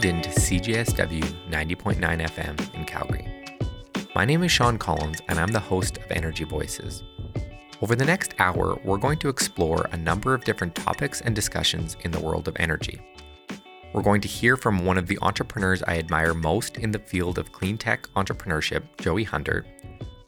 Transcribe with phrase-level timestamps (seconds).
[0.00, 3.26] tuned in to CJSW 90.9 FM in Calgary.
[4.14, 7.02] My name is Sean Collins, and I'm the host of Energy Voices.
[7.80, 11.96] Over the next hour, we're going to explore a number of different topics and discussions
[12.02, 13.00] in the world of energy.
[13.94, 17.38] We're going to hear from one of the entrepreneurs I admire most in the field
[17.38, 19.66] of clean tech entrepreneurship, Joey Hundert.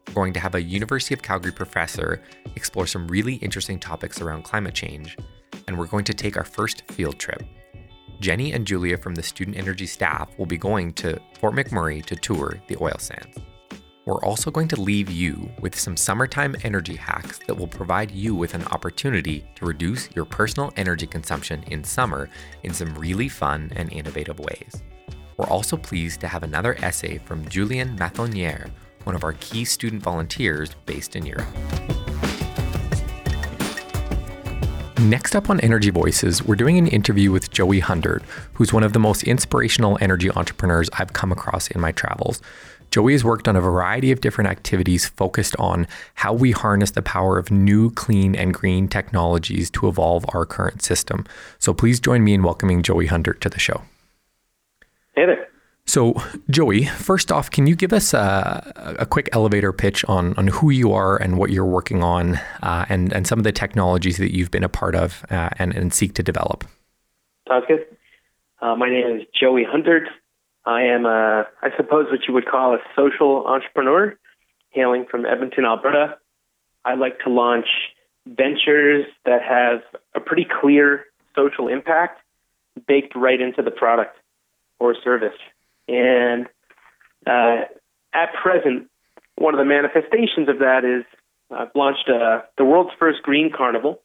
[0.09, 2.23] We're going to have a University of Calgary professor
[2.57, 5.19] explore some really interesting topics around climate change,
[5.67, 7.43] and we're going to take our first field trip.
[8.21, 12.17] Jenny and Julia from the Student Energy staff will be going to Fort McMurray to
[12.17, 13.39] tour the oil sands.
[14.07, 18.35] We're also going to leave you with some summertime energy hacks that will provide you
[18.35, 22.29] with an opportunity to reduce your personal energy consumption in summer
[22.63, 24.83] in some really fun and innovative ways.
[25.37, 28.71] We're also pleased to have another essay from Julien Mathonier,
[29.05, 32.08] one of our key student volunteers based in Europe.
[35.01, 38.95] Next up on Energy Voices, we're doing an interview with Joey Hundert, who's one of
[38.95, 42.43] the most inspirational energy entrepreneurs I've come across in my travels.
[42.91, 47.03] Joey has worked on a variety of different activities focused on how we harness the
[47.03, 51.25] power of new, clean, and green technologies to evolve our current system.
[51.61, 53.83] So please join me in welcoming Joey Hundert to the show.
[55.15, 55.47] Hey there.
[55.89, 56.13] So,
[56.51, 60.69] Joey, first off, can you give us a, a quick elevator pitch on, on who
[60.69, 64.37] you are and what you're working on uh, and, and some of the technologies that
[64.37, 66.65] you've been a part of uh, and, and seek to develop?
[67.49, 67.87] Sounds good.
[68.61, 70.09] Uh, my name is Joey Hundert.
[70.67, 74.15] I am, a, I suppose, what you would call a social entrepreneur,
[74.69, 76.19] hailing from Edmonton, Alberta.
[76.85, 77.67] I like to launch
[78.27, 79.81] ventures that have
[80.15, 82.21] a pretty clear social impact
[82.87, 84.19] baked right into the product
[84.79, 85.33] or service.
[85.89, 86.47] And
[87.27, 87.65] uh,
[88.13, 88.89] at present,
[89.37, 91.05] one of the manifestations of that is
[91.51, 94.01] I've launched uh, the world's first green carnival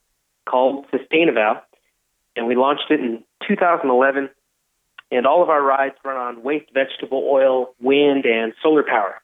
[0.48, 1.60] called Sustainival,
[2.36, 4.30] and we launched it in 2011.
[5.10, 9.20] And all of our rides run on waste vegetable oil, wind, and solar power.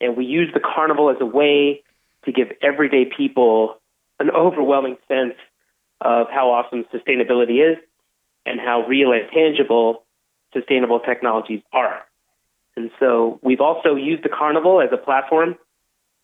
[0.00, 1.82] And we use the carnival as a way
[2.24, 3.76] to give everyday people
[4.18, 5.34] an overwhelming sense
[6.00, 7.78] of how awesome sustainability is
[8.44, 10.04] and how real and tangible
[10.52, 12.02] sustainable technologies are.
[12.76, 15.56] And so we've also used the Carnival as a platform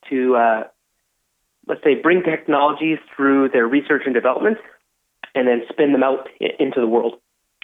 [0.09, 0.63] to, uh,
[1.67, 4.57] let's say, bring technologies through their research and development
[5.33, 6.27] and then spin them out
[6.59, 7.15] into the world.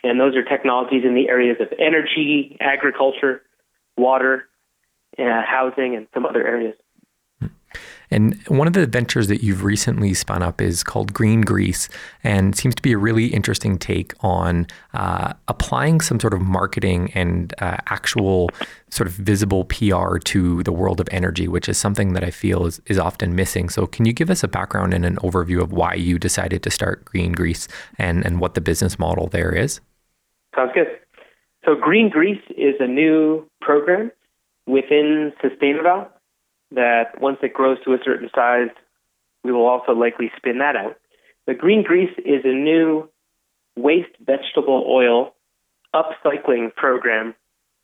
[0.04, 3.44] And those are technologies in the areas of energy, agriculture,
[3.98, 4.48] water,
[5.18, 6.76] uh, housing, and some other areas.
[8.12, 11.90] And one of the ventures that you've recently spun up is called Green Grease
[12.24, 17.12] and seems to be a really interesting take on uh, applying some sort of marketing
[17.14, 18.50] and uh, actual
[18.90, 22.66] sort of visible PR to the world of energy, which is something that I feel
[22.66, 23.70] is, is often missing.
[23.70, 26.72] So, can you give us a background and an overview of why you decided to
[26.72, 27.68] start Green Grease
[27.98, 29.80] and, and what the business model there is?
[30.56, 30.88] Sounds good.
[31.66, 34.12] So, Green Grease is a new program
[34.66, 36.08] within Sustainival
[36.72, 38.70] that once it grows to a certain size,
[39.44, 40.98] we will also likely spin that out.
[41.48, 43.10] The green grease is a new
[43.76, 45.34] waste vegetable oil
[45.94, 47.34] upcycling program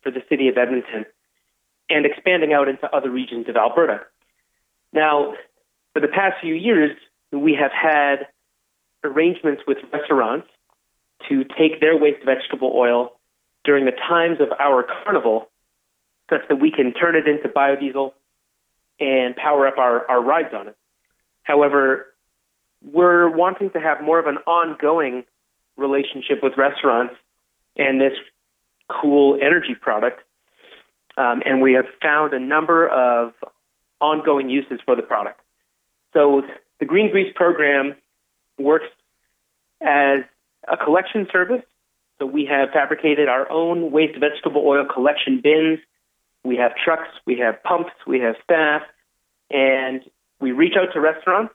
[0.02, 1.04] for the city of Edmonton
[1.88, 4.00] and expanding out into other regions of Alberta.
[4.92, 5.34] Now,
[5.92, 6.96] for the past few years,
[7.32, 8.28] we have had
[9.02, 10.48] arrangements with restaurants
[11.28, 13.12] to take their waste vegetable oil
[13.64, 15.48] during the times of our carnival
[16.30, 18.12] such that we can turn it into biodiesel
[18.98, 20.76] and power up our, our rides on it.
[21.42, 22.06] However,
[22.82, 25.24] we're wanting to have more of an ongoing
[25.76, 27.14] relationship with restaurants
[27.76, 28.12] and this
[28.88, 30.20] cool energy product.
[31.16, 33.32] Um, and we have found a number of
[34.00, 35.40] ongoing uses for the product.
[36.12, 36.42] So
[36.80, 37.94] the Green Grease program
[38.58, 38.86] works
[39.80, 40.20] as
[40.68, 41.62] a collection service.
[42.18, 45.78] So we have fabricated our own waste vegetable oil collection bins
[46.46, 48.82] we have trucks, we have pumps, we have staff,
[49.50, 50.02] and
[50.40, 51.54] we reach out to restaurants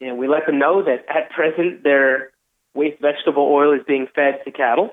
[0.00, 2.30] and we let them know that at present their
[2.74, 4.90] waste vegetable oil is being fed to cattle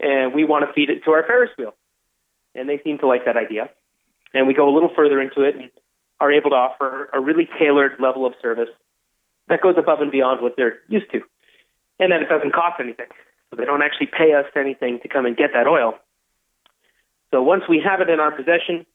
[0.00, 1.74] and we want to feed it to our Ferris wheel.
[2.54, 3.70] And they seem to like that idea.
[4.32, 5.70] And we go a little further into it and
[6.20, 8.68] are able to offer a really tailored level of service
[9.48, 11.20] that goes above and beyond what they're used to.
[11.98, 13.06] And then it doesn't cost anything.
[13.50, 15.94] So they don't actually pay us anything to come and get that oil.
[17.30, 18.86] So once we have it in our possession,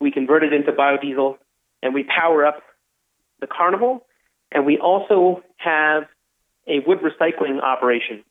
[0.00, 1.36] we convert it into biodiesel
[1.82, 2.62] and we power up
[3.40, 4.06] the carnival.
[4.50, 6.04] And we also have
[6.66, 8.24] a wood recycling operation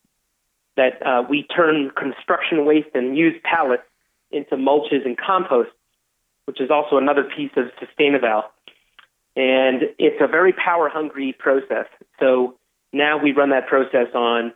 [0.77, 3.83] that uh, we turn construction waste and used pallets
[4.31, 5.71] into mulches and compost,
[6.45, 8.43] which is also another piece of Sustainival.
[9.35, 11.87] And it's a very power hungry process.
[12.19, 12.55] So
[12.93, 14.53] now we run that process on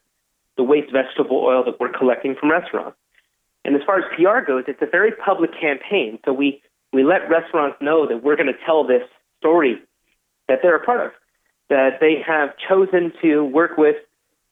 [0.57, 2.97] the waste vegetable oil that we're collecting from restaurants.
[3.65, 6.19] And as far as PR goes, it's a very public campaign.
[6.23, 6.62] So we,
[6.94, 9.01] we let restaurants know that we're going to tell this
[9.39, 9.81] story
[10.47, 11.12] that they're a part of,
[11.69, 13.95] that they have chosen to work with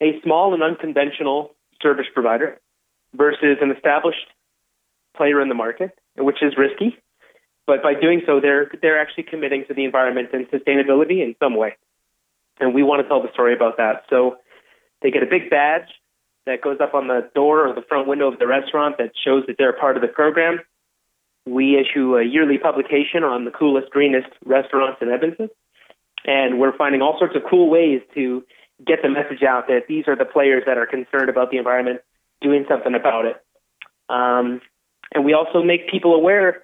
[0.01, 2.60] a small and unconventional service provider
[3.15, 4.25] versus an established
[5.15, 6.98] player in the market, which is risky.
[7.68, 11.56] But by doing so, they're they're actually committing to the environment and sustainability in some
[11.56, 11.77] way.
[12.60, 14.04] And we want to tell the story about that.
[14.10, 14.38] So
[15.01, 15.88] they get a big badge
[16.45, 19.44] that goes up on the door or the front window of the restaurant that shows
[19.48, 20.60] that they're part of the program.
[21.45, 25.50] We issue a yearly publication on the coolest, greenest restaurants in Edmonton.
[26.25, 28.44] And we're finding all sorts of cool ways to
[28.86, 32.01] get the message out that these are the players that are concerned about the environment,
[32.42, 33.44] doing something about it.
[34.10, 34.62] Um,
[35.13, 36.63] and we also make people aware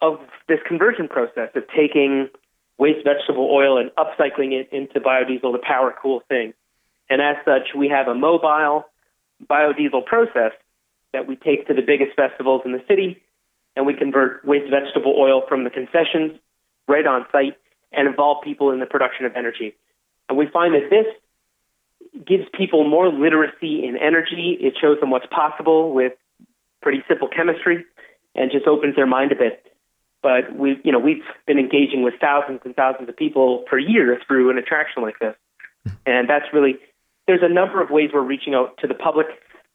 [0.00, 2.28] of this conversion process of taking
[2.78, 6.54] waste vegetable oil and upcycling it into biodiesel to power cool things.
[7.10, 8.84] And as such, we have a mobile
[9.46, 10.52] biodiesel process
[11.12, 13.22] that we take to the biggest festivals in the city,
[13.76, 16.32] and we convert waste vegetable oil from the concessions
[16.86, 17.56] right on site
[17.92, 19.74] and involve people in the production of energy.
[20.28, 21.06] And we find that this
[22.26, 24.56] gives people more literacy in energy.
[24.60, 26.12] It shows them what's possible with
[26.82, 27.84] pretty simple chemistry
[28.34, 29.64] and just opens their mind a bit.
[30.22, 34.20] But we, you know, we've been engaging with thousands and thousands of people per year
[34.26, 35.36] through an attraction like this,
[35.84, 35.92] hmm.
[36.06, 36.78] and that's really.
[37.28, 39.26] There's a number of ways we're reaching out to the public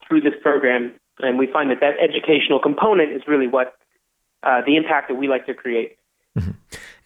[0.06, 3.76] through this program, and we find that that educational component is really what
[4.42, 5.98] uh, the impact that we like to create.
[6.38, 6.52] Mm-hmm.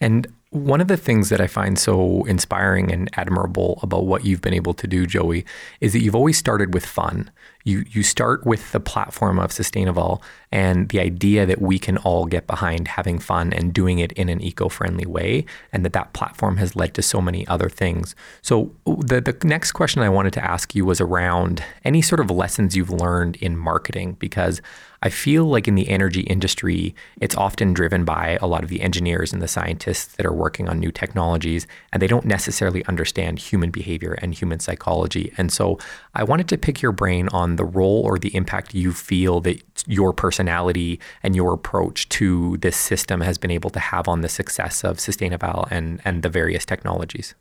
[0.00, 0.26] And
[0.58, 4.54] one of the things that I find so inspiring and admirable about what you've been
[4.54, 5.44] able to do, Joey,
[5.80, 7.30] is that you've always started with fun.
[7.64, 12.24] You you start with the platform of Sustainival and the idea that we can all
[12.24, 16.56] get behind having fun and doing it in an eco-friendly way, and that that platform
[16.56, 18.14] has led to so many other things.
[18.42, 22.30] So the the next question I wanted to ask you was around any sort of
[22.30, 24.62] lessons you've learned in marketing because
[25.02, 28.80] I feel like in the energy industry, it's often driven by a lot of the
[28.80, 33.38] engineers and the scientists that are working on new technologies, and they don't necessarily understand
[33.38, 35.32] human behavior and human psychology.
[35.36, 35.78] And so
[36.14, 39.62] I wanted to pick your brain on the role or the impact you feel that
[39.86, 44.28] your personality and your approach to this system has been able to have on the
[44.28, 47.34] success of Sustainival and, and the various technologies.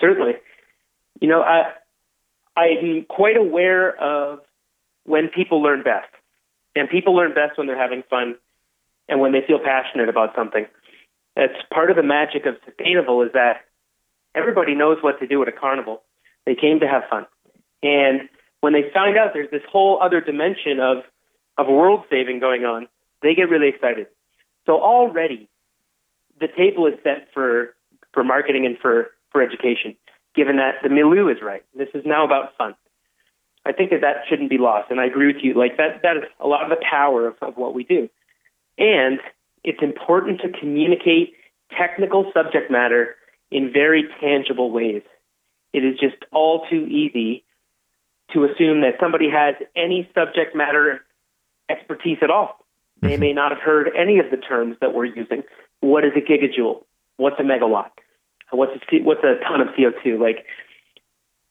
[0.00, 0.34] Certainly.
[1.20, 1.72] You know, I,
[2.56, 4.40] I'm quite aware of
[5.04, 6.08] when people learn best.
[6.76, 8.36] And people learn best when they're having fun
[9.08, 10.66] and when they feel passionate about something.
[11.38, 13.64] That's part of the magic of Sustainival is that
[14.34, 16.02] everybody knows what to do at a carnival.
[16.46, 17.26] They came to have fun.
[17.80, 18.28] And
[18.60, 21.04] when they find out there's this whole other dimension of,
[21.56, 22.88] of world saving going on,
[23.22, 24.08] they get really excited.
[24.66, 25.48] So already
[26.40, 27.76] the table is set for,
[28.12, 29.94] for marketing and for, for education,
[30.34, 31.62] given that the milieu is right.
[31.72, 32.74] This is now about fun.
[33.64, 35.54] I think that that shouldn't be lost, and I agree with you.
[35.54, 38.08] Like that, that is a lot of the power of, of what we do,
[38.76, 39.20] and
[39.64, 41.34] it's important to communicate
[41.76, 43.16] technical subject matter
[43.50, 45.02] in very tangible ways.
[45.72, 47.44] It is just all too easy
[48.32, 51.00] to assume that somebody has any subject matter
[51.68, 52.64] expertise at all.
[53.00, 53.20] They mm-hmm.
[53.20, 55.42] may not have heard any of the terms that we're using.
[55.80, 56.84] What is a gigajoule?
[57.16, 57.90] What's a megawatt?
[58.50, 60.18] What's a, what's a ton of CO2?
[60.20, 60.46] Like,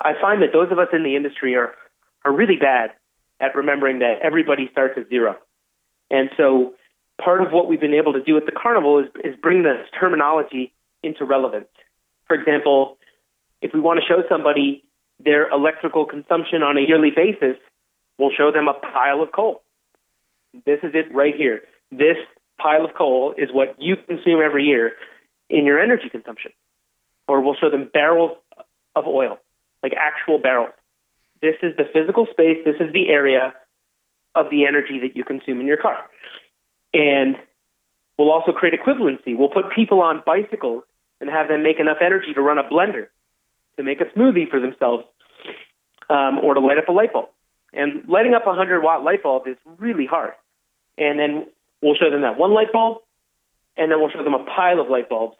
[0.01, 1.74] I find that those of us in the industry are
[2.25, 2.91] are really bad
[3.39, 5.38] at remembering that everybody starts at zero.
[6.10, 6.74] And so
[7.21, 9.77] part of what we've been able to do at the carnival is, is bring this
[10.00, 11.67] terminology into relevance.
[12.27, 12.97] For example,
[13.62, 14.83] if we want to show somebody
[15.24, 17.57] their electrical consumption on a yearly basis,
[18.19, 19.63] we'll show them a pile of coal.
[20.65, 21.62] This is it right here.
[21.91, 22.17] This
[22.59, 24.93] pile of coal is what you consume every year
[25.50, 26.51] in your energy consumption.
[27.27, 28.38] Or we'll show them barrels
[28.95, 29.39] of oil,
[29.83, 30.74] like actual barrels.
[31.41, 33.53] This is the physical space, this is the area
[34.33, 35.97] of the energy that you consume in your car.
[36.94, 37.36] And
[38.17, 39.38] we'll also create equivalency.
[39.38, 40.84] We'll put people on bicycles
[41.20, 43.08] and have them make enough energy to run a blender,
[43.77, 45.03] to make a smoothie for themselves,
[46.10, 47.29] um, or to light up a light bulb.
[47.74, 50.34] And lighting up a 100 watt light bulb is really hard.
[50.98, 51.48] And then
[51.82, 53.00] we'll show them that one light bulb,
[53.75, 55.36] and then we'll show them a pile of light bulbs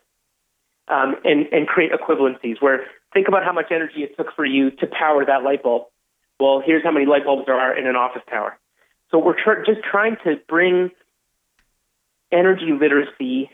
[0.88, 4.72] um, and, and create equivalencies where think about how much energy it took for you
[4.72, 5.84] to power that light bulb.
[6.40, 8.58] Well, here's how many light bulbs there are in an office tower.
[9.10, 10.92] So we're tr- just trying to bring
[12.32, 13.50] energy literacy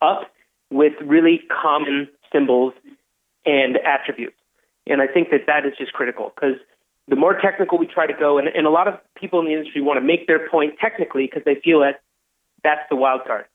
[0.00, 0.30] up
[0.70, 2.74] with really common symbols
[3.46, 4.36] and attributes.
[4.86, 6.56] And I think that that is just critical because
[7.08, 9.52] the more technical we try to go, and, and a lot of people in the
[9.52, 12.02] industry want to make their point technically because they feel that
[12.62, 13.46] that's the wild card.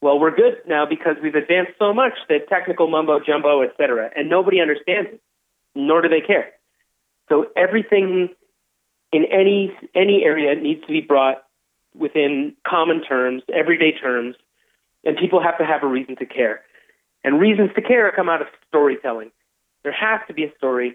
[0.00, 4.10] Well, we're good now because we've advanced so much that technical mumbo jumbo, et cetera,
[4.14, 5.20] and nobody understands it,
[5.74, 6.52] nor do they care.
[7.28, 8.28] So everything
[9.12, 11.43] in any any area needs to be brought
[11.96, 14.36] within common terms, everyday terms,
[15.04, 16.62] and people have to have a reason to care.
[17.22, 19.30] And reasons to care come out of storytelling.
[19.82, 20.94] There has to be a story.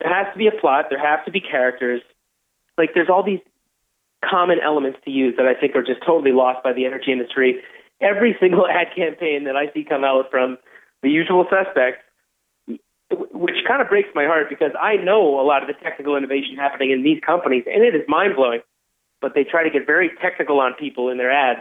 [0.00, 0.86] There has to be a plot.
[0.90, 2.00] There have to be characters.
[2.78, 3.40] Like there's all these
[4.28, 7.62] common elements to use that I think are just totally lost by the energy industry.
[8.00, 10.58] Every single ad campaign that I see come out from
[11.02, 12.02] the usual suspects,
[13.10, 16.56] which kind of breaks my heart because I know a lot of the technical innovation
[16.56, 18.60] happening in these companies, and it is mind blowing.
[19.20, 21.60] But they try to get very technical on people in their ads,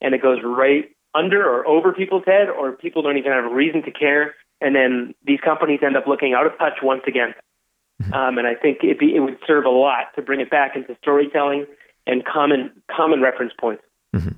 [0.00, 3.54] and it goes right under or over people's head, or people don't even have a
[3.54, 4.34] reason to care.
[4.60, 7.34] And then these companies end up looking out of touch once again.
[8.00, 8.14] Mm-hmm.
[8.14, 10.76] Um, and I think it, be, it would serve a lot to bring it back
[10.76, 11.66] into storytelling
[12.06, 13.82] and common common reference points.
[14.14, 14.30] Mm-hmm.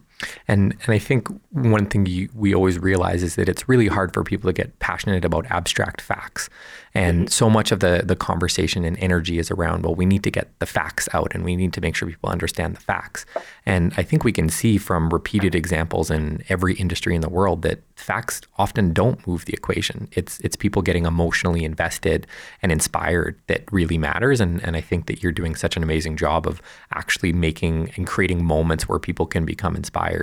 [0.49, 4.13] And and I think one thing you, we always realize is that it's really hard
[4.13, 6.49] for people to get passionate about abstract facts.
[6.95, 7.29] And mm-hmm.
[7.29, 10.49] so much of the the conversation and energy is around well we need to get
[10.59, 13.27] the facts out and we need to make sure people understand the facts.
[13.67, 17.63] And I think we can see from repeated examples in every industry in the world
[17.63, 20.09] that facts often don't move the equation.
[20.13, 22.27] It's it's people getting emotionally invested
[22.63, 24.41] and inspired that really matters.
[24.41, 26.61] And and I think that you're doing such an amazing job of
[26.93, 30.14] actually making and creating moments where people can become inspired.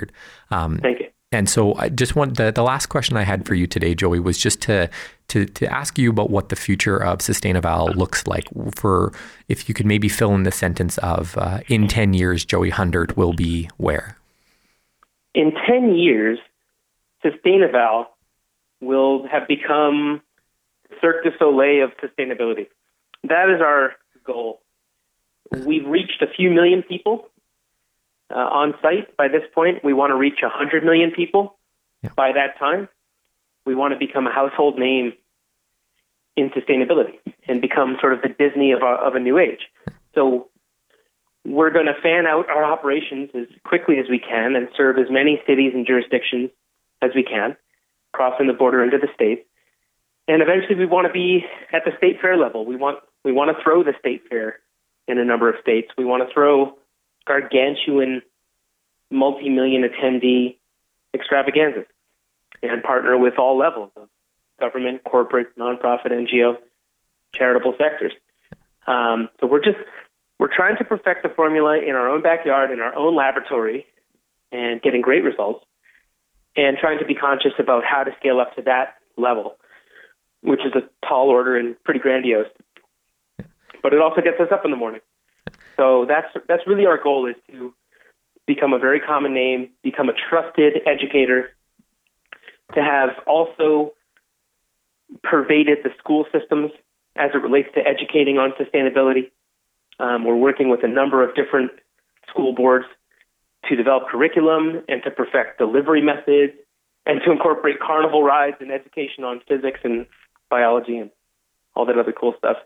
[0.50, 1.06] Um, Thank you.
[1.32, 4.20] And so I just want the, the last question I had for you today, Joey,
[4.20, 4.90] was just to
[5.28, 8.44] to to ask you about what the future of Sustainival looks like.
[8.76, 9.12] For
[9.48, 13.16] if you could maybe fill in the sentence of uh, in ten years, Joey Hundert
[13.16, 14.18] will be where?
[15.34, 16.38] In ten years,
[17.24, 18.06] Sustainival
[18.82, 20.20] will have become
[21.00, 22.66] Cirque du Soleil of sustainability.
[23.24, 23.94] That is our
[24.24, 24.60] goal.
[25.50, 27.28] We've reached a few million people
[28.32, 29.84] uh, on site by this point.
[29.84, 31.58] We want to reach 100 million people
[32.02, 32.10] yeah.
[32.16, 32.88] by that time.
[33.64, 35.12] We want to become a household name
[36.36, 39.68] in sustainability and become sort of the Disney of a, of a new age.
[40.14, 40.48] So
[41.44, 45.06] we're going to fan out our operations as quickly as we can and serve as
[45.10, 46.50] many cities and jurisdictions
[47.02, 47.56] as we can,
[48.12, 49.42] crossing the border into the states.
[50.28, 52.64] And eventually, we want to be at the state fair level.
[52.64, 54.60] We want we want to throw the state fair
[55.08, 55.90] in a number of states.
[55.98, 56.78] We want to throw
[57.26, 58.22] gargantuan,
[59.10, 60.56] multi-million attendee
[61.14, 61.86] extravaganzas
[62.62, 64.08] and partner with all levels of
[64.60, 66.56] government, corporate, nonprofit, NGO,
[67.34, 68.12] charitable sectors.
[68.86, 69.78] Um, so we're just
[70.38, 73.86] we're trying to perfect the formula in our own backyard, in our own laboratory,
[74.50, 75.64] and getting great results,
[76.56, 79.56] and trying to be conscious about how to scale up to that level,
[80.42, 82.48] which is a tall order and pretty grandiose.
[83.82, 85.00] But it also gets us up in the morning.
[85.76, 87.74] So that's that's really our goal is to
[88.46, 91.50] become a very common name, become a trusted educator,
[92.74, 93.92] to have also
[95.22, 96.72] pervaded the school systems
[97.16, 99.30] as it relates to educating on sustainability.
[99.98, 101.70] Um, we're working with a number of different
[102.28, 102.86] school boards
[103.68, 106.54] to develop curriculum and to perfect delivery methods
[107.06, 110.06] and to incorporate carnival rides and education on physics and
[110.48, 111.10] biology and
[111.74, 112.56] all that other cool stuff.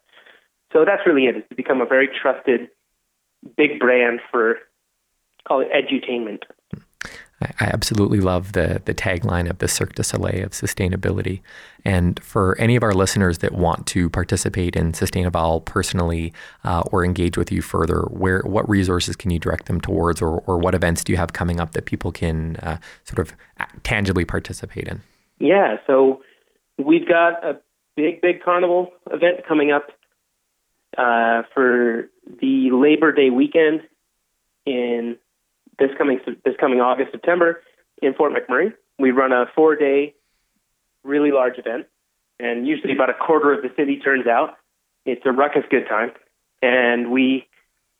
[0.72, 2.68] So that's really it, is to become a very trusted
[3.56, 4.56] big brand for
[5.46, 6.42] call it edutainment.
[7.42, 11.42] I absolutely love the the tagline of the Cirque du Soleil of sustainability.
[11.84, 16.32] And for any of our listeners that want to participate in Sustainival personally
[16.64, 20.40] uh, or engage with you further, where what resources can you direct them towards, or,
[20.46, 23.36] or what events do you have coming up that people can uh, sort of
[23.82, 25.02] tangibly participate in?
[25.38, 26.22] Yeah, so
[26.78, 27.60] we've got a
[27.96, 29.88] big, big carnival event coming up
[30.96, 32.08] uh, for
[32.40, 33.82] the Labor Day weekend
[34.64, 35.16] in
[35.78, 37.62] this coming this coming August September
[38.02, 38.72] in Fort McMurray.
[38.98, 40.14] We run a four day,
[41.04, 41.86] really large event,
[42.40, 44.56] and usually about a quarter of the city turns out.
[45.04, 46.12] It's a ruckus good time,
[46.62, 47.46] and we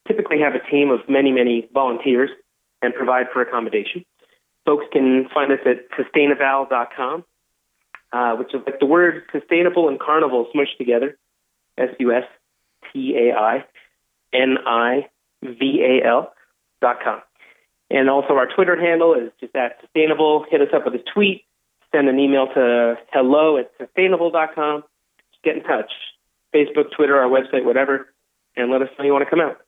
[0.09, 2.31] typically have a team of many many volunteers
[2.83, 4.05] and provide for accommodation.
[4.65, 7.25] Folks can find us at sustainival.com,
[8.12, 11.17] uh, which is like the word sustainable and carnival smushed together.
[11.79, 12.25] S U S
[12.93, 13.64] T A I
[14.33, 15.09] N I
[15.43, 16.33] V A L
[16.81, 17.21] dot com.
[17.90, 20.45] And also our Twitter handle is just at sustainival.
[20.50, 21.45] Hit us up with a tweet,
[21.93, 24.83] send an email to hello at sustainival dot com.
[25.31, 25.93] Just get in touch.
[26.55, 28.12] Facebook, Twitter, our website, whatever,
[28.57, 29.59] and let us know you want to come out.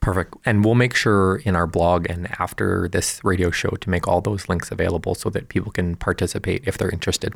[0.00, 0.34] Perfect.
[0.46, 4.20] And we'll make sure in our blog and after this radio show to make all
[4.20, 7.34] those links available so that people can participate if they're interested.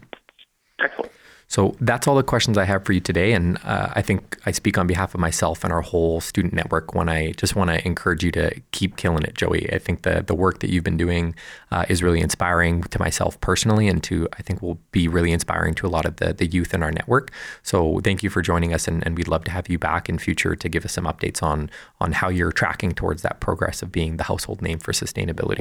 [0.81, 1.13] Excellent.
[1.53, 3.35] So that's all the questions I have for you today.
[3.35, 6.95] And uh, I think I speak on behalf of myself and our whole student network
[6.95, 9.71] when I just want to encourage you to keep killing it, Joey.
[9.71, 11.35] I think the, the work that you've been doing
[11.71, 15.75] uh, is really inspiring to myself personally and to, I think, will be really inspiring
[15.75, 17.31] to a lot of the, the youth in our network.
[17.63, 18.89] So thank you for joining us.
[18.89, 21.43] And, and we'd love to have you back in future to give us some updates
[21.43, 21.69] on,
[22.01, 25.61] on how you're tracking towards that progress of being the household name for sustainability.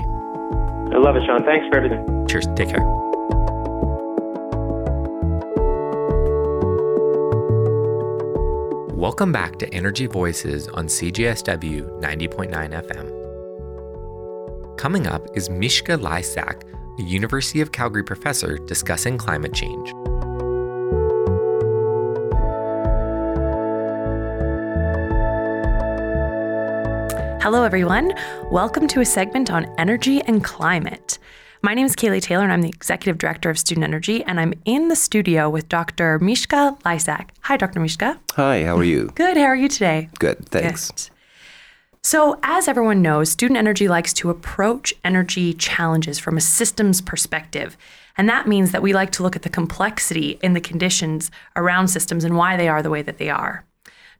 [0.95, 1.43] I love it, Sean.
[1.43, 2.27] Thanks for everything.
[2.29, 2.47] Cheers.
[2.55, 3.20] Take care.
[9.01, 12.51] Welcome back to Energy Voices on CJSW 90.9
[12.85, 14.77] FM.
[14.77, 16.61] Coming up is Mishka Lysack,
[16.99, 19.89] a University of Calgary professor discussing climate change.
[27.41, 28.13] Hello, everyone.
[28.51, 31.17] Welcome to a segment on energy and climate.
[31.63, 34.55] My name is Kali Taylor, and I'm the Executive Director of Student Energy, and I'm
[34.65, 36.17] in the studio with Dr.
[36.17, 37.29] Mishka Lysack.
[37.41, 37.79] Hi, Dr.
[37.79, 38.19] Mishka.
[38.31, 39.11] Hi, how are you?
[39.13, 39.37] Good.
[39.37, 40.09] How are you today?
[40.17, 40.89] Good, thanks.
[40.89, 41.09] Good.
[42.01, 47.77] So, as everyone knows, Student Energy likes to approach energy challenges from a systems perspective.
[48.17, 51.89] And that means that we like to look at the complexity in the conditions around
[51.89, 53.65] systems and why they are the way that they are.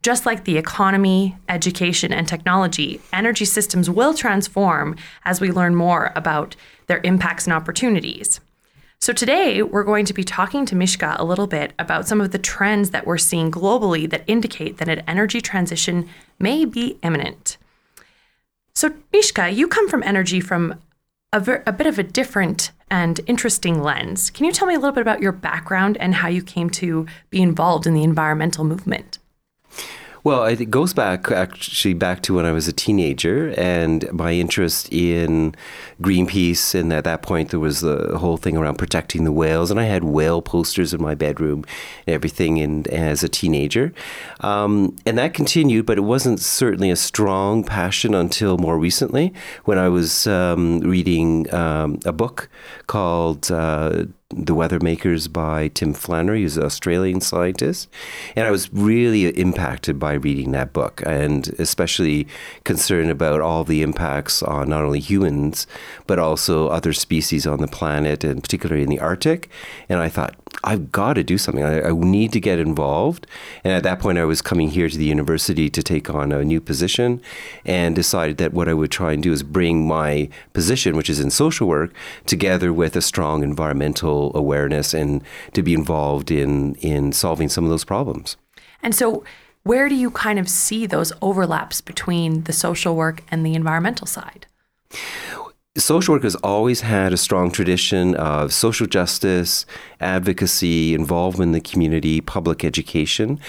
[0.01, 6.11] Just like the economy, education, and technology, energy systems will transform as we learn more
[6.15, 6.55] about
[6.87, 8.39] their impacts and opportunities.
[8.99, 12.31] So, today we're going to be talking to Mishka a little bit about some of
[12.31, 17.57] the trends that we're seeing globally that indicate that an energy transition may be imminent.
[18.73, 20.79] So, Mishka, you come from energy from
[21.31, 24.31] a, ver- a bit of a different and interesting lens.
[24.31, 27.05] Can you tell me a little bit about your background and how you came to
[27.29, 29.19] be involved in the environmental movement?
[30.23, 34.87] Well, it goes back actually back to when I was a teenager and my interest
[34.93, 35.55] in
[35.99, 36.75] Greenpeace.
[36.75, 39.71] And at that point, there was the whole thing around protecting the whales.
[39.71, 41.65] And I had whale posters in my bedroom
[42.05, 43.93] and everything in, as a teenager.
[44.41, 49.33] Um, and that continued, but it wasn't certainly a strong passion until more recently
[49.65, 52.47] when I was um, reading um, a book
[52.85, 53.51] called.
[53.51, 57.89] Uh, the Weather Makers by Tim Flannery, who's an Australian scientist.
[58.35, 62.27] And I was really impacted by reading that book and especially
[62.63, 65.67] concerned about all the impacts on not only humans,
[66.07, 69.49] but also other species on the planet and particularly in the Arctic.
[69.89, 71.63] And I thought, I've got to do something.
[71.63, 73.25] I, I need to get involved.
[73.63, 76.43] And at that point, I was coming here to the university to take on a
[76.43, 77.21] new position
[77.65, 81.19] and decided that what I would try and do is bring my position, which is
[81.19, 81.93] in social work,
[82.25, 87.71] together with a strong environmental awareness and to be involved in in solving some of
[87.71, 88.37] those problems.
[88.83, 89.23] And so
[89.63, 94.07] where do you kind of see those overlaps between the social work and the environmental
[94.07, 94.47] side?
[95.77, 99.65] Social work has always had a strong tradition of social justice,
[100.01, 103.39] advocacy, involvement in the community, public education.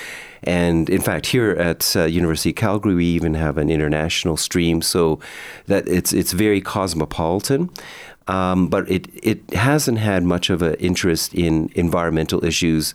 [0.45, 4.83] And in fact, here at uh, University of Calgary, we even have an international stream,
[4.83, 5.19] so
[5.67, 7.71] that it's it's very cosmopolitan.
[8.29, 12.95] Um, but it, it hasn't had much of an interest in environmental issues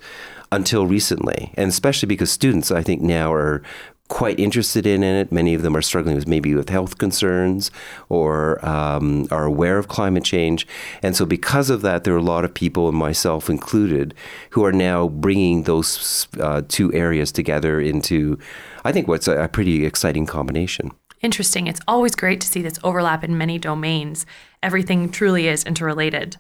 [0.52, 3.62] until recently, and especially because students, I think, now are
[4.08, 5.32] quite interested in it.
[5.32, 7.72] Many of them are struggling with maybe with health concerns
[8.10, 10.66] or um, are aware of climate change.
[11.04, 14.14] And so, because of that, there are a lot of people, and myself included,
[14.52, 18.40] who are now bringing those uh, two areas together into,
[18.86, 20.92] I think, what's a, a pretty exciting combination.
[21.22, 21.66] Interesting.
[21.68, 24.26] It's always great to see this overlap in many domains.
[24.68, 26.36] Everything truly is interrelated.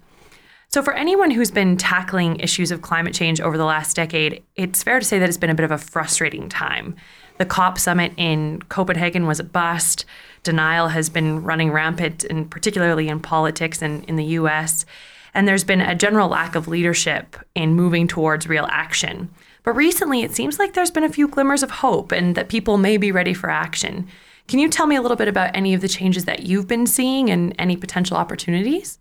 [0.67, 4.83] So, for anyone who's been tackling issues of climate change over the last decade, it's
[4.83, 6.97] fair to say that it's been a bit of a frustrating time.
[7.37, 10.03] The COP summit in Copenhagen was a bust.
[10.43, 14.85] Denial has been running rampant, and particularly in politics and in the US.
[15.33, 19.29] And there's been a general lack of leadership in moving towards real action.
[19.63, 22.77] But recently, it seems like there's been a few glimmers of hope and that people
[22.77, 24.09] may be ready for action.
[24.47, 26.87] Can you tell me a little bit about any of the changes that you've been
[26.87, 28.99] seeing and any potential opportunities?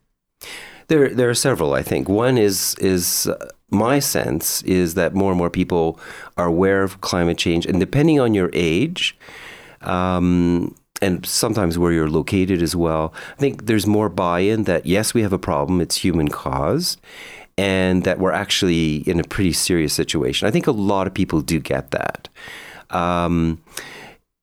[0.88, 1.72] There, there are several.
[1.74, 5.98] I think one is is uh, my sense is that more and more people
[6.36, 9.16] are aware of climate change, and depending on your age,
[9.82, 15.12] um, and sometimes where you're located as well, I think there's more buy-in that yes,
[15.14, 17.00] we have a problem; it's human caused,
[17.58, 20.46] and that we're actually in a pretty serious situation.
[20.46, 22.28] I think a lot of people do get that.
[22.90, 23.60] Um,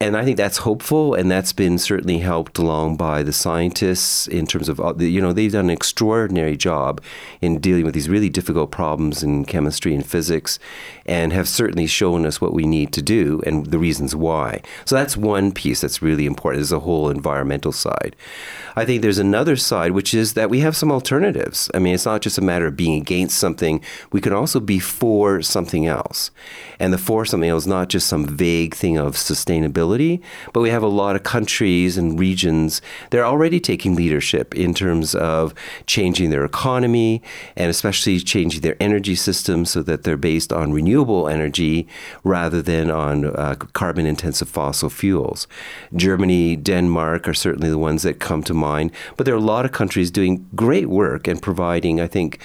[0.04, 4.46] and I think that's hopeful, and that's been certainly helped along by the scientists in
[4.46, 7.02] terms of, uh, you know, they've done an extraordinary job
[7.40, 10.60] in dealing with these really difficult problems in chemistry and physics,
[11.06, 14.62] and have certainly shown us what we need to do and the reasons why.
[14.84, 16.60] So that's one piece that's really important.
[16.60, 18.18] There's a whole environmental side.
[18.76, 21.72] I think there's another side, which is that we have some alternatives.
[21.74, 24.80] I mean, it's not just a matter of being against something, we can also be
[24.80, 26.30] for something else.
[26.80, 29.93] And the for something else is not just some vague thing of sustainability,
[30.54, 34.74] but we have a lot of countries and regions that are already taking leadership in
[34.74, 35.54] terms of
[35.86, 37.22] changing their economy
[37.56, 41.88] and especially changing their energy system so that they're based on renewable energy
[42.24, 45.48] rather than on uh, carbon intensive fossil fuels.
[45.96, 49.66] Germany, Denmark are certainly the ones that come to mind, but there are a lot
[49.66, 52.40] of countries doing great work and providing, I think,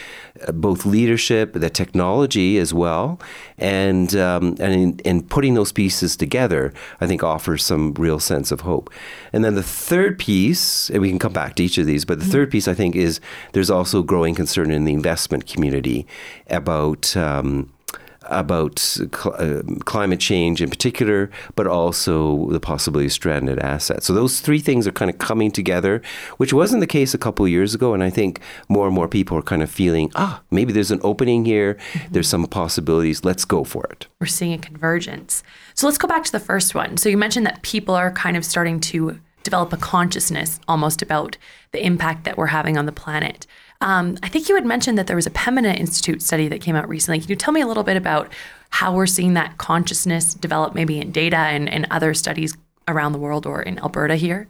[0.46, 3.20] uh, both leadership, the technology as well,
[3.56, 8.50] and um, and in, in, putting those pieces together, I think offers some real sense
[8.50, 8.90] of hope.
[9.32, 12.18] And then the third piece, and we can come back to each of these, but
[12.18, 12.32] the mm-hmm.
[12.32, 13.20] third piece I think is
[13.52, 16.06] there's also growing concern in the investment community
[16.48, 17.16] about.
[17.16, 17.70] Um,
[18.28, 24.06] about cl- uh, climate change in particular, but also the possibility of stranded assets.
[24.06, 26.02] So those three things are kind of coming together,
[26.36, 27.94] which wasn't the case a couple of years ago.
[27.94, 31.00] And I think more and more people are kind of feeling, ah, maybe there's an
[31.02, 31.74] opening here.
[31.74, 32.12] Mm-hmm.
[32.12, 33.24] There's some possibilities.
[33.24, 34.06] Let's go for it.
[34.20, 35.42] We're seeing a convergence.
[35.74, 36.96] So let's go back to the first one.
[36.96, 41.36] So you mentioned that people are kind of starting to develop a consciousness almost about
[41.72, 43.46] the impact that we're having on the planet.
[43.80, 46.74] Um, I think you had mentioned that there was a Pembina Institute study that came
[46.74, 47.20] out recently.
[47.20, 48.32] Can you tell me a little bit about
[48.70, 52.56] how we're seeing that consciousness develop maybe in data and, and other studies
[52.88, 54.48] around the world or in Alberta here?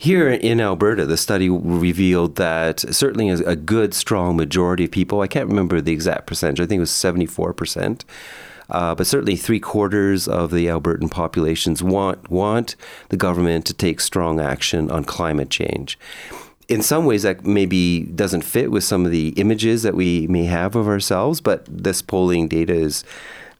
[0.00, 5.26] Here in Alberta, the study revealed that certainly a good, strong majority of people, I
[5.26, 8.04] can't remember the exact percentage, I think it was 74%.
[8.70, 12.76] Uh, but certainly three quarters of the Albertan populations want want
[13.08, 15.98] the government to take strong action on climate change
[16.68, 20.44] in some ways that maybe doesn't fit with some of the images that we may
[20.44, 23.04] have of ourselves, but this polling data is.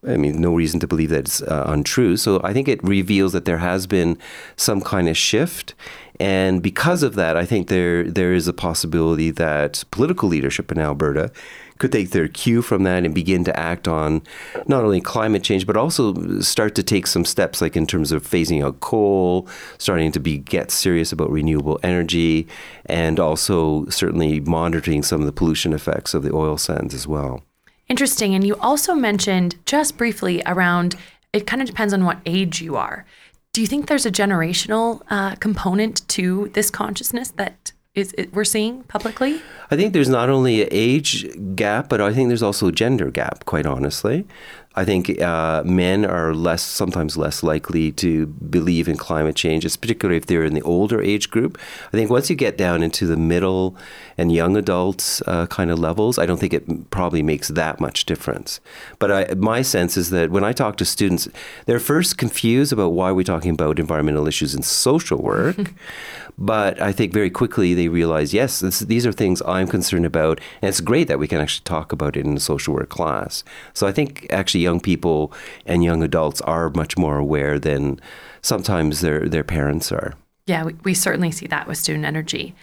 [0.07, 2.15] I mean, no reason to believe that it's uh, untrue.
[2.15, 4.17] So I think it reveals that there has been
[4.55, 5.75] some kind of shift,
[6.21, 10.79] and because of that, I think there there is a possibility that political leadership in
[10.79, 11.33] Alberta
[11.79, 14.21] could take their cue from that and begin to act on
[14.67, 18.23] not only climate change but also start to take some steps like in terms of
[18.23, 22.47] phasing out coal, starting to be get serious about renewable energy,
[22.85, 27.41] and also certainly monitoring some of the pollution effects of the oil sands as well.
[27.87, 28.35] Interesting.
[28.35, 30.95] And you also mentioned just briefly around
[31.33, 33.05] it kind of depends on what age you are.
[33.53, 38.45] Do you think there's a generational uh, component to this consciousness that is it, we're
[38.45, 39.41] seeing publicly?
[39.71, 43.11] I think there's not only an age gap, but I think there's also a gender
[43.11, 43.45] gap.
[43.45, 44.25] Quite honestly,
[44.75, 50.17] I think uh, men are less, sometimes less likely to believe in climate change, particularly
[50.17, 51.57] if they're in the older age group.
[51.87, 53.75] I think once you get down into the middle
[54.15, 58.05] and young adults uh, kind of levels, I don't think it probably makes that much
[58.05, 58.61] difference.
[58.99, 61.27] But I, my sense is that when I talk to students,
[61.65, 65.73] they're first confused about why we're talking about environmental issues in social work.
[66.37, 70.39] but I think very quickly they realize, yes, this, these are things I'm concerned about,
[70.61, 73.43] and it's great that we can actually talk about it in a social work class.
[73.73, 75.33] So I think actually young people
[75.65, 77.99] and young adults are much more aware than
[78.41, 80.13] sometimes their their parents are.
[80.45, 82.55] Yeah, we, we certainly see that with student energy.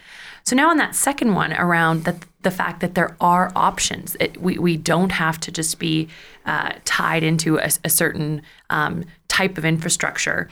[0.43, 4.41] So now on that second one around the, the fact that there are options, it,
[4.41, 6.09] we, we don't have to just be
[6.45, 10.49] uh, tied into a, a certain um, type of infrastructure.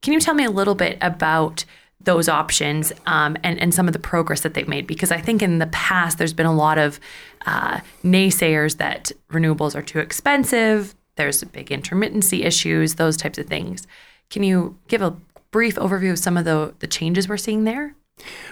[0.00, 1.64] Can you tell me a little bit about
[2.04, 4.86] those options um, and, and some of the progress that they've made.
[4.86, 6.98] Because I think in the past, there's been a lot of
[7.46, 13.86] uh, naysayers that renewables are too expensive, there's big intermittency issues, those types of things.
[14.30, 15.16] Can you give a
[15.50, 17.94] brief overview of some of the, the changes we're seeing there?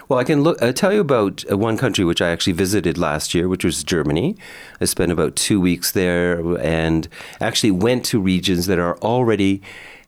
[0.09, 2.97] Well, I can look, uh, tell you about uh, one country which I actually visited
[2.97, 4.35] last year, which was Germany.
[4.79, 7.07] I spent about two weeks there and
[7.39, 9.61] actually went to regions that are already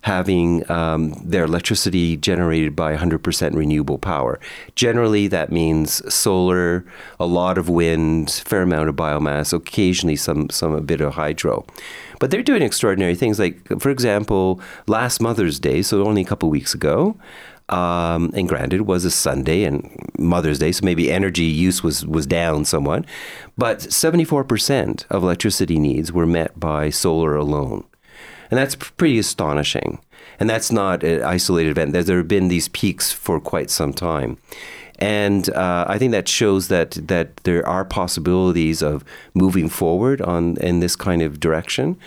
[0.04, 4.38] having um, their electricity generated by 100% renewable power.
[4.76, 6.86] Generally, that means solar,
[7.22, 11.66] a lot of wind, fair amount of biomass, occasionally some some a bit of hydro.
[12.20, 13.40] But they're doing extraordinary things.
[13.40, 17.18] Like, for example, last Mother's Day, so only a couple weeks ago,
[17.70, 19.90] um, and granted, it was a Sunday and
[20.20, 23.06] Mother's Day, so maybe energy use was, was down somewhat.
[23.58, 27.86] But 74% of electricity needs were met by solar alone.
[28.54, 29.98] And that's pretty astonishing.
[30.40, 31.92] And that's not an isolated event.
[31.92, 34.38] There have been these peaks for quite some time.
[35.00, 40.58] And uh, I think that shows that that there are possibilities of moving forward on
[40.58, 41.98] in this kind of direction.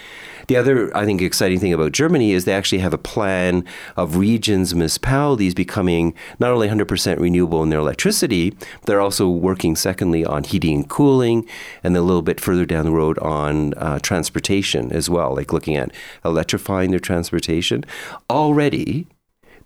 [0.46, 3.64] The other, I think, exciting thing about Germany is they actually have a plan
[3.96, 10.24] of regions, municipalities becoming not only 100% renewable in their electricity, they're also working, secondly,
[10.24, 11.46] on heating and cooling,
[11.82, 15.76] and a little bit further down the road on uh, transportation as well, like looking
[15.76, 15.92] at
[16.24, 17.84] electrifying their transportation.
[18.30, 19.06] Already,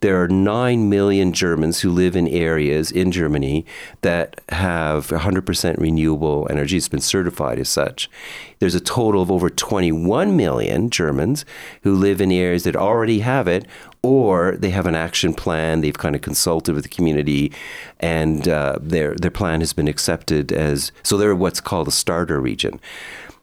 [0.00, 3.66] there are 9 million Germans who live in areas in Germany
[4.00, 6.76] that have 100% renewable energy.
[6.76, 8.10] It's been certified as such.
[8.58, 11.44] There's a total of over 21 million Germans
[11.82, 13.66] who live in areas that already have it,
[14.02, 15.80] or they have an action plan.
[15.82, 17.52] They've kind of consulted with the community,
[17.98, 21.16] and uh, their their plan has been accepted as so.
[21.16, 22.80] They're what's called a starter region.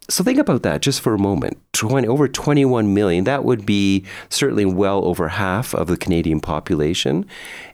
[0.10, 1.58] So think about that just for a moment.
[1.77, 7.23] 20, over 21 million, that would be certainly well over half of the Canadian population.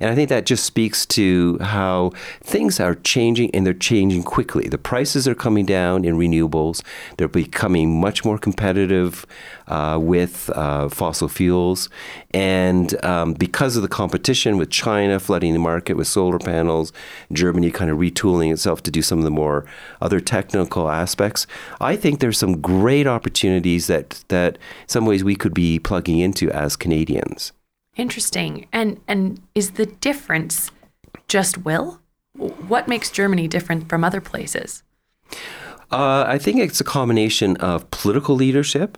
[0.01, 2.11] And I think that just speaks to how
[2.41, 4.67] things are changing and they're changing quickly.
[4.67, 6.83] The prices are coming down in renewables,
[7.15, 9.25] they're becoming much more competitive
[9.67, 11.89] uh, with uh, fossil fuels.
[12.33, 16.91] And um, because of the competition with China flooding the market with solar panels,
[17.31, 19.65] Germany kind of retooling itself to do some of the more
[20.01, 21.47] other technical aspects,
[21.79, 26.19] I think there's some great opportunities that that in some ways we could be plugging
[26.19, 27.51] into as Canadians.
[27.95, 28.67] Interesting.
[28.71, 30.71] And and is the difference
[31.27, 31.99] just will?
[32.67, 34.83] What makes Germany different from other places?
[35.91, 38.97] Uh, I think it's a combination of political leadership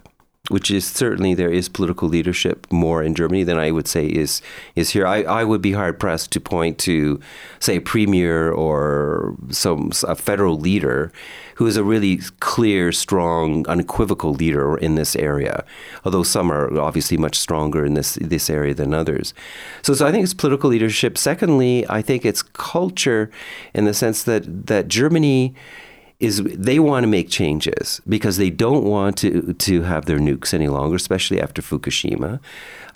[0.49, 4.41] which is certainly there is political leadership more in Germany than I would say is
[4.75, 5.07] is here.
[5.07, 7.19] I, I would be hard pressed to point to,
[7.59, 11.11] say, a premier or some a federal leader
[11.55, 15.63] who is a really clear, strong, unequivocal leader in this area.
[16.03, 19.33] Although some are obviously much stronger in this this area than others.
[19.81, 21.17] So, so I think it's political leadership.
[21.17, 23.31] Secondly, I think it's culture,
[23.73, 25.55] in the sense that that Germany
[26.19, 30.53] is they want to make changes because they don't want to to have their nukes
[30.53, 32.39] any longer, especially after Fukushima.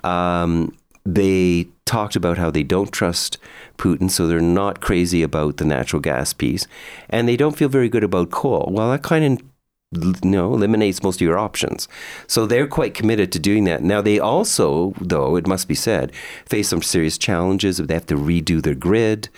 [0.04, 3.38] Um, they talked about how they don't trust
[3.78, 6.68] Putin, so they're not crazy about the natural gas piece,
[7.10, 8.70] and they don't feel very good about coal.
[8.72, 9.46] Well, that kind of
[9.92, 11.88] you know, eliminates most of your options.
[12.28, 13.82] So they're quite committed to doing that.
[13.82, 16.14] Now they also, though it must be said,
[16.46, 17.78] face some serious challenges.
[17.78, 19.30] They have to redo their grid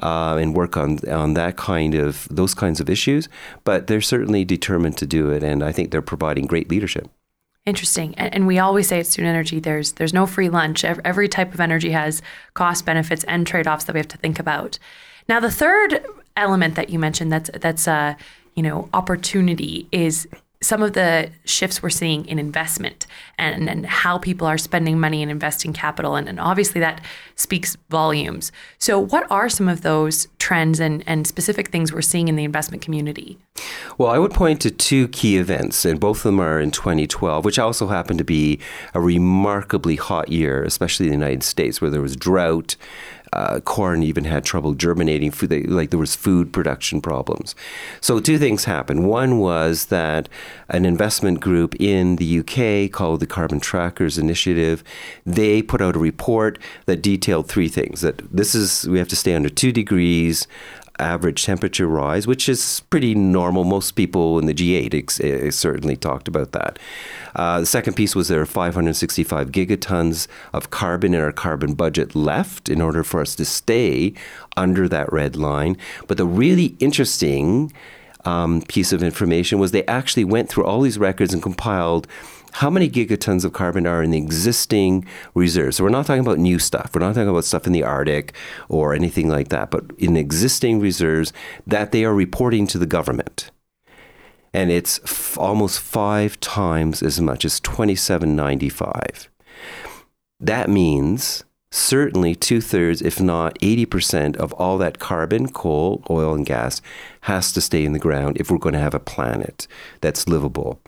[0.00, 3.28] uh, and work on on that kind of those kinds of issues.
[3.64, 7.08] But they're certainly determined to do it, and I think they're providing great leadership.
[7.66, 8.14] Interesting.
[8.16, 10.84] And, and, we always say at Student Energy, there's there's no free lunch.
[10.84, 12.22] Every type of energy has
[12.54, 14.78] cost benefits and trade offs that we have to think about.
[15.28, 16.06] Now, the third
[16.36, 18.14] element that you mentioned that's that's uh,
[18.54, 20.28] you know opportunity is
[20.62, 23.06] some of the shifts we're seeing in investment
[23.38, 26.16] and, and how people are spending money and investing capital.
[26.16, 27.02] And, and, obviously that
[27.34, 28.52] speaks volumes.
[28.78, 32.44] So, what are some of those trends and, and specific things we're seeing in the
[32.44, 33.38] investment community?
[33.98, 37.44] Well, I would point to two key events, and both of them are in 2012,
[37.44, 38.60] which also happened to be
[38.94, 42.76] a remarkably hot year, especially in the United States, where there was drought
[43.36, 45.30] uh, corn even had trouble germinating.
[45.30, 47.54] Food, like there was food production problems.
[48.00, 49.06] So two things happened.
[49.06, 50.28] One was that
[50.70, 54.82] an investment group in the UK called the Carbon Trackers Initiative,
[55.24, 59.16] they put out a report that detailed three things: that this is we have to
[59.16, 60.46] stay under two degrees
[60.98, 63.64] average temperature rise, which is pretty normal.
[63.64, 66.78] Most people in the G8 ex- ex- certainly talked about that.
[67.34, 72.14] Uh, the second piece was there are 565 gigatons of carbon in our carbon budget
[72.14, 74.14] left in order for us to stay
[74.56, 75.76] under that red line.
[76.06, 77.72] But the really interesting
[78.24, 82.06] um, piece of information was they actually went through all these records and compiled
[82.52, 85.76] how many gigatons of carbon are in the existing reserves?
[85.76, 86.92] So we're not talking about new stuff.
[86.94, 88.34] We're not talking about stuff in the Arctic
[88.68, 91.32] or anything like that, but in existing reserves
[91.66, 93.50] that they are reporting to the government.
[94.52, 99.28] And it's f- almost five times as much as 2795.
[100.40, 106.46] That means certainly two thirds, if not 80% of all that carbon, coal, oil, and
[106.46, 106.80] gas
[107.22, 109.66] has to stay in the ground if we're going to have a planet
[110.00, 110.80] that's livable.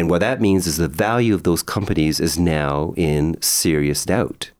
[0.00, 4.50] And what that means is the value of those companies is now in serious doubt.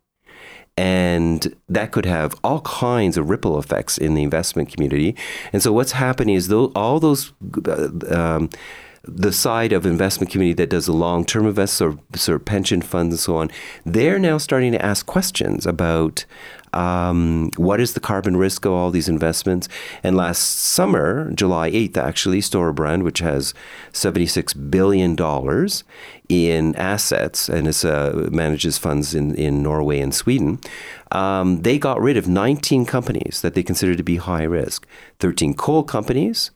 [0.77, 5.17] And that could have all kinds of ripple effects in the investment community.
[5.55, 7.33] And so what's happening is all those
[7.67, 8.51] uh, um,
[9.05, 13.15] the side of investment community that does the long term investments or of pension funds
[13.15, 13.51] and so on,
[13.87, 16.27] they're now starting to ask questions about
[16.73, 19.69] um, what is the carbon risk of all these investments?
[20.03, 23.55] And last summer, July 8th, actually, Storebrand, which has
[23.93, 25.17] $76 billion
[26.29, 30.61] in assets and it uh, manages funds in, in Norway and Sweden,
[31.11, 34.87] um, they got rid of 19 companies that they considered to be high risk.
[35.19, 36.53] 13 coal companies,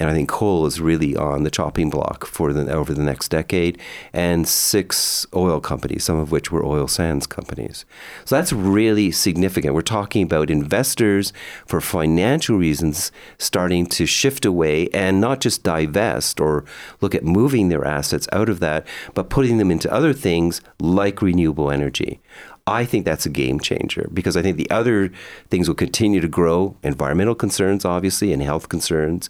[0.00, 3.28] and I think coal is really on the chopping block for the over the next
[3.28, 3.80] decade,
[4.12, 7.84] and six oil companies, some of which were oil sands companies.
[8.24, 9.72] So that's really significant.
[9.72, 11.32] We're talking about investors
[11.64, 16.64] for financial reasons starting to shift away and not just divest or
[17.00, 21.22] look at moving their assets out of that, but putting them into other things like
[21.22, 22.20] renewable energy.
[22.66, 25.10] I think that's a game changer because I think the other
[25.50, 29.28] things will continue to grow environmental concerns, obviously, and health concerns.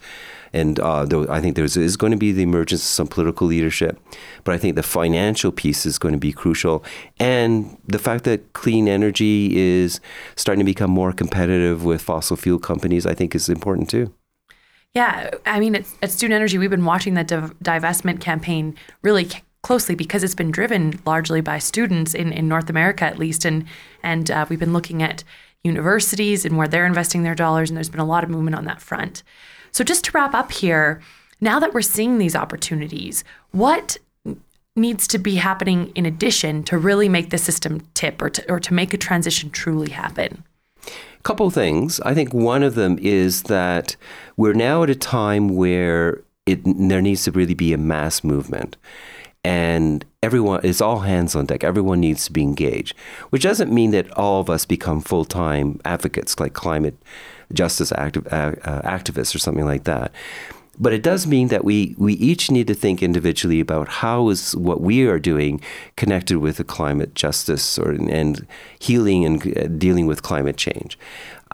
[0.53, 3.99] And uh, I think there is going to be the emergence of some political leadership.
[4.45, 6.85] But I think the financial piece is going to be crucial.
[7.19, 9.99] And the fact that clean energy is
[10.37, 14.15] starting to become more competitive with fossil fuel companies, I think is important too.
[14.95, 19.29] Yeah, I mean, at, at Student Energy, we've been watching the div- divestment campaign really
[19.65, 23.45] closely because it's been driven largely by students in, in North America, at least.
[23.45, 23.65] And,
[24.03, 25.25] and uh, we've been looking at
[25.65, 28.67] universities and where they're investing their dollars, and there's been a lot of movement on
[28.67, 29.25] that front.
[29.73, 31.01] So, just to wrap up here,
[31.41, 33.97] now that we're seeing these opportunities, what
[34.77, 38.61] needs to be happening in addition to really make the system tip or to, or
[38.61, 40.45] to make a transition truly happen?
[41.23, 42.01] Couple things.
[42.01, 43.97] I think one of them is that
[44.37, 48.77] we're now at a time where it, there needs to really be a mass movement.
[49.45, 51.65] And everyone, it's all hands on deck.
[51.65, 52.97] Everyone needs to be engaged,
[53.31, 56.97] which doesn't mean that all of us become full time advocates like climate
[57.53, 60.13] justice activ- uh, uh, activists or something like that.
[60.79, 64.57] But it does mean that we, we each need to think individually about how is
[64.57, 65.61] what we are doing
[65.97, 68.47] connected with the climate justice or and
[68.81, 70.99] healing and uh, dealing with climate change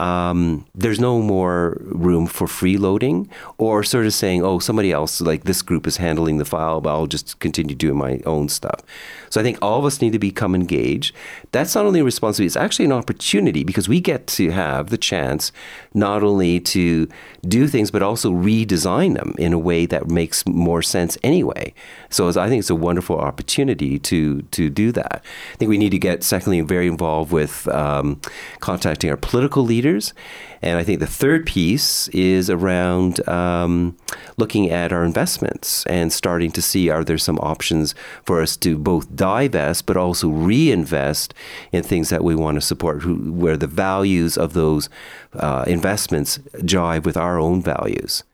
[0.01, 5.45] um, there's no more room for freeloading or sort of saying, oh, somebody else, like
[5.45, 8.81] this group is handling the file, but I'll just continue doing my own stuff.
[9.29, 11.15] So I think all of us need to become engaged.
[11.53, 14.97] That's not only a responsibility, it's actually an opportunity because we get to have the
[14.97, 15.53] chance
[15.93, 17.07] not only to
[17.47, 21.75] do things, but also redesign them in a way that makes more sense anyway.
[22.09, 25.23] So I think it's a wonderful opportunity to, to do that.
[25.53, 28.21] I think we need to get, secondly, very involved with um,
[28.61, 30.15] contacting our political leaders leaders.
[30.63, 33.97] And I think the third piece is around um,
[34.37, 38.77] looking at our investments and starting to see are there some options for us to
[38.77, 41.35] both divest but also reinvest
[41.73, 44.89] in things that we want to support, who, where the values of those
[45.35, 48.25] uh, investments jive with our own values.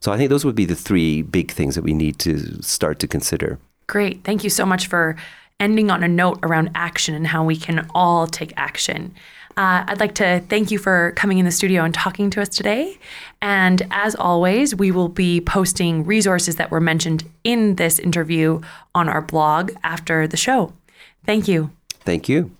[0.00, 2.98] So I think those would be the three big things that we need to start
[3.00, 3.58] to consider.
[3.86, 4.24] Great.
[4.24, 5.16] Thank you so much for
[5.60, 9.14] ending on a note around action and how we can all take action.
[9.56, 12.48] Uh, I'd like to thank you for coming in the studio and talking to us
[12.48, 12.98] today.
[13.40, 18.60] And as always, we will be posting resources that were mentioned in this interview
[18.94, 20.72] on our blog after the show.
[21.24, 21.70] Thank you.
[22.00, 22.50] Thank you.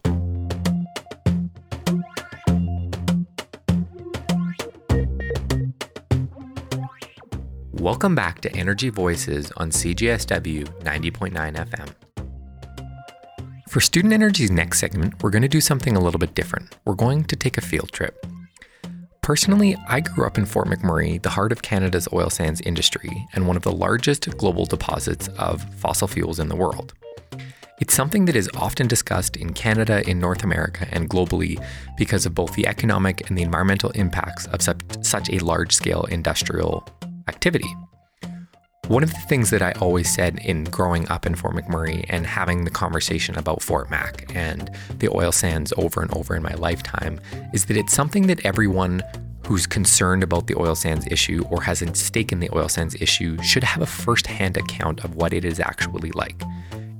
[7.72, 12.04] Welcome back to Energy Voices on CJSW 90.9 FM.
[13.75, 16.77] For Student Energy's next segment, we're going to do something a little bit different.
[16.85, 18.25] We're going to take a field trip.
[19.21, 23.49] Personally, I grew up in Fort McMurray, the heart of Canada's oil sands industry and
[23.49, 26.95] one of the largest global deposits of fossil fuels in the world.
[27.81, 31.61] It's something that is often discussed in Canada, in North America, and globally
[31.99, 36.87] because of both the economic and the environmental impacts of such a large scale industrial
[37.27, 37.75] activity.
[38.88, 42.27] One of the things that I always said in growing up in Fort McMurray and
[42.27, 46.53] having the conversation about Fort Mac and the oil sands over and over in my
[46.53, 47.18] lifetime
[47.55, 49.03] is that it's something that everyone
[49.47, 52.94] who's concerned about the oil sands issue or has a stake in the oil sands
[53.01, 56.42] issue should have a first hand account of what it is actually like.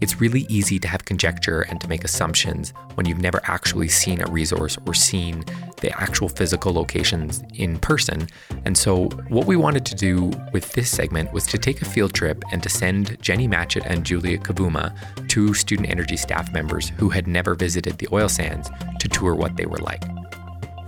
[0.01, 4.21] It's really easy to have conjecture and to make assumptions when you've never actually seen
[4.21, 5.45] a resource or seen
[5.81, 8.29] the actual physical locations in person.
[8.65, 12.13] And so, what we wanted to do with this segment was to take a field
[12.13, 14.95] trip and to send Jenny Matchett and Julia Kavuma,
[15.29, 19.57] two Student Energy staff members who had never visited the oil sands, to tour what
[19.57, 20.05] they were like.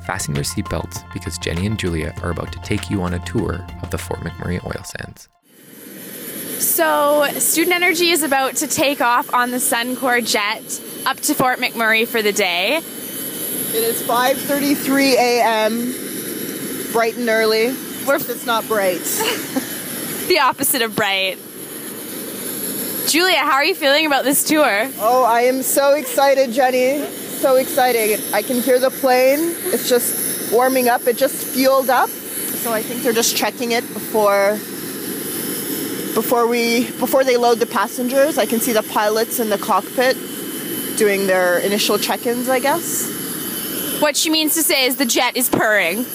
[0.05, 3.67] Fasten your seatbelts because Jenny and Julia are about to take you on a tour
[3.83, 5.29] of the Fort McMurray oil sands.
[6.59, 11.59] So, Student Energy is about to take off on the Suncor jet up to Fort
[11.59, 12.77] McMurray for the day.
[12.77, 16.93] It is 5:33 a.m.
[16.93, 17.75] bright and early.
[18.07, 19.01] We're it's not bright.
[20.29, 21.39] the opposite of bright.
[23.07, 24.91] Julia, how are you feeling about this tour?
[24.99, 27.05] Oh, I am so excited, Jenny.
[27.05, 28.19] So exciting.
[28.33, 29.55] I can hear the plane.
[29.67, 31.07] It's just warming up.
[31.07, 32.09] It just fueled up.
[32.09, 34.59] So I think they're just checking it before
[36.17, 40.17] before we before they load the passengers, I can see the pilots in the cockpit
[40.97, 44.01] doing their initial check-ins, I guess.
[44.01, 46.07] What she means to say is the jet is purring.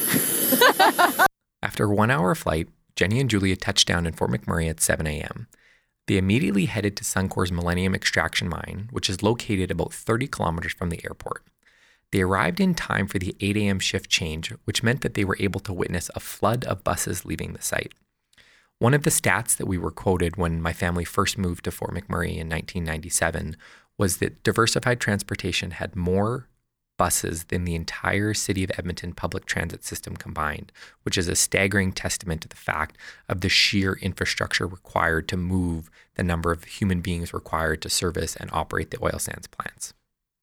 [1.61, 5.47] After one hour flight, Jenny and Julia touched down in Fort McMurray at 7 a.m.
[6.07, 10.89] They immediately headed to Suncor's Millennium Extraction Mine, which is located about 30 kilometers from
[10.89, 11.43] the airport.
[12.11, 13.77] They arrived in time for the 8 a.m.
[13.77, 17.53] shift change, which meant that they were able to witness a flood of buses leaving
[17.53, 17.93] the site.
[18.81, 21.93] One of the stats that we were quoted when my family first moved to Fort
[21.93, 23.55] McMurray in 1997
[23.95, 26.47] was that diversified transportation had more
[26.97, 30.71] buses than the entire city of Edmonton public transit system combined,
[31.03, 32.97] which is a staggering testament to the fact
[33.29, 38.35] of the sheer infrastructure required to move the number of human beings required to service
[38.35, 39.93] and operate the oil sands plants.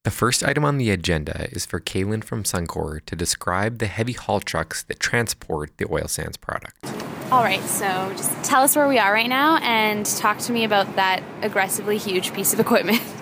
[0.04, 4.12] The first item on the agenda is for Kaylin from Suncor to describe the heavy
[4.12, 7.07] haul trucks that transport the oil sands product.
[7.30, 7.84] All right, so
[8.16, 11.98] just tell us where we are right now and talk to me about that aggressively
[11.98, 13.02] huge piece of equipment.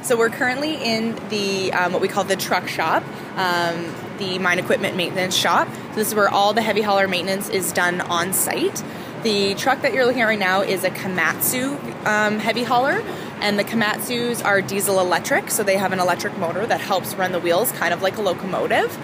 [0.00, 3.02] So we're currently in the um, what we call the truck shop,
[3.36, 5.68] um, the mine equipment maintenance shop.
[5.68, 8.82] So this is where all the heavy hauler maintenance is done on site.
[9.22, 13.02] The truck that you're looking at right now is a Komatsu um, heavy hauler,
[13.40, 17.32] and the Komatsus are diesel electric, so they have an electric motor that helps run
[17.32, 18.96] the wheels, kind of like a locomotive.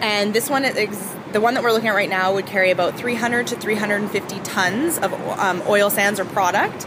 [0.00, 2.96] And this one is the one that we're looking at right now would carry about
[2.96, 6.86] 300 to 350 tons of um, oil sands or product.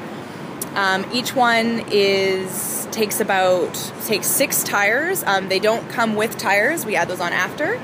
[0.75, 3.73] Um, each one is takes about
[4.05, 5.23] takes six tires.
[5.23, 6.85] Um, they don't come with tires.
[6.85, 7.79] We add those on after.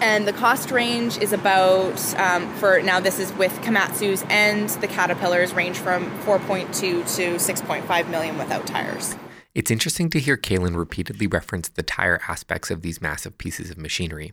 [0.00, 3.00] And the cost range is about um, for now.
[3.00, 9.14] This is with Komatsu's and the Caterpillars range from 4.2 to 6.5 million without tires.
[9.54, 13.76] It's interesting to hear Kaylin repeatedly reference the tire aspects of these massive pieces of
[13.76, 14.32] machinery.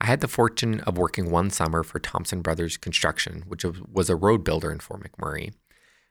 [0.00, 4.16] I had the fortune of working one summer for Thompson Brothers Construction, which was a
[4.16, 5.52] road builder in Fort McMurray.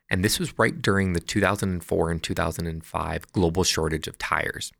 [0.10, 4.72] And this was right during the 2004 and 2005 global shortage of tires.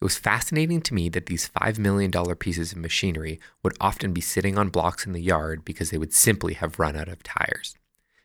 [0.00, 4.20] It was fascinating to me that these $5 million pieces of machinery would often be
[4.20, 7.76] sitting on blocks in the yard because they would simply have run out of tires.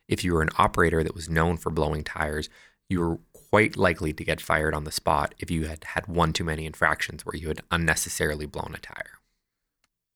[0.07, 2.49] If you were an operator that was known for blowing tires,
[2.89, 6.33] you were quite likely to get fired on the spot if you had had one
[6.33, 9.20] too many infractions where you had unnecessarily blown a tire.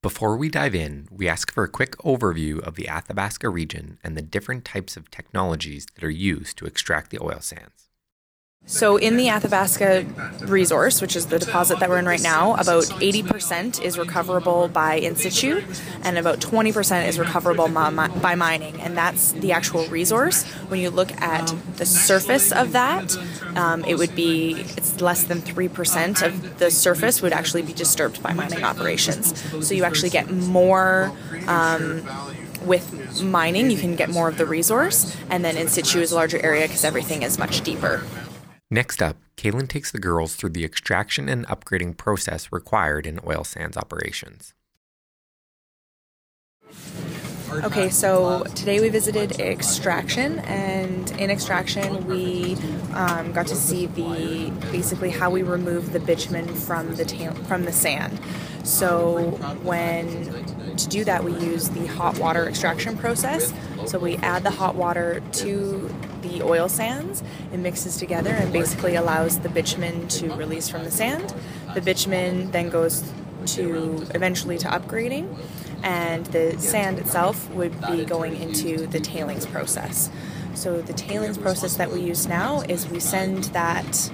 [0.05, 4.15] Before we dive in, we ask for a quick overview of the Athabasca region and
[4.15, 7.84] the different types of technologies that are used to extract the oil sands.
[8.67, 10.07] So, in the Athabasca
[10.47, 14.95] resource, which is the deposit that we're in right now, about 80% is recoverable by
[14.95, 15.61] in situ,
[16.01, 20.45] and about 20% is recoverable by mining, and that's the actual resource.
[20.69, 23.15] When you look at the surface of that,
[23.55, 28.23] um, it would be it's less than 3% of the surface would actually be disturbed
[28.23, 29.39] by mining operations.
[29.63, 31.11] So, you actually get more.
[31.47, 32.03] Um,
[32.65, 36.15] with mining, you can get more of the resource, and then in situ is a
[36.15, 38.03] larger area because everything is much deeper.
[38.75, 43.45] Next up, Kaylin takes the girls through the extraction and upgrading process required in oil
[43.45, 44.53] sands operations.
[47.53, 52.57] Okay, so today we visited extraction, and in extraction we
[52.93, 57.63] um, got to see the basically how we remove the bitumen from the ta- from
[57.63, 58.19] the sand.
[58.65, 59.21] So
[59.63, 63.53] when to do that, we use the hot water extraction process.
[63.85, 65.89] So we add the hot water to
[66.27, 67.23] the oil sands.
[67.51, 71.33] It mixes together and basically allows the bitumen to release from the sand.
[71.73, 73.03] The bitumen then goes
[73.47, 75.37] to eventually to upgrading
[75.83, 80.09] and the sand itself would be going into the tailings process.
[80.55, 84.09] So the tailings process that we use now is we send that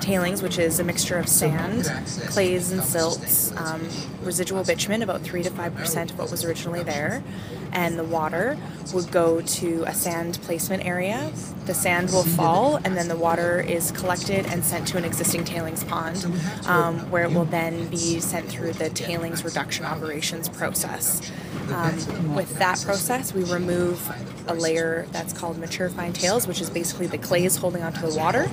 [0.00, 1.90] tailings, which is a mixture of sand,
[2.28, 3.88] clays, and silts, um,
[4.22, 7.24] residual bitumen, about three to five percent of what was originally there,
[7.72, 8.56] and the water
[8.94, 11.32] would go to a sand placement area.
[11.66, 15.44] The sand will fall, and then the water is collected and sent to an existing
[15.44, 16.24] tailings pond,
[16.66, 21.32] um, where it will then be sent through the tailings reduction operations process.
[21.72, 24.08] Um, with that process, we remove
[24.48, 28.16] a layer that's called mature fine tails, which is basically the clays holding onto the
[28.16, 28.48] water.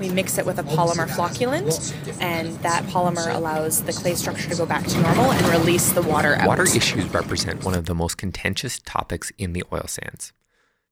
[0.00, 4.56] We mix it with a polymer flocculant, and that polymer allows the clay structure to
[4.56, 6.48] go back to normal and release the water out.
[6.48, 10.32] Water issues represent one of the most contentious topics in the oil sands.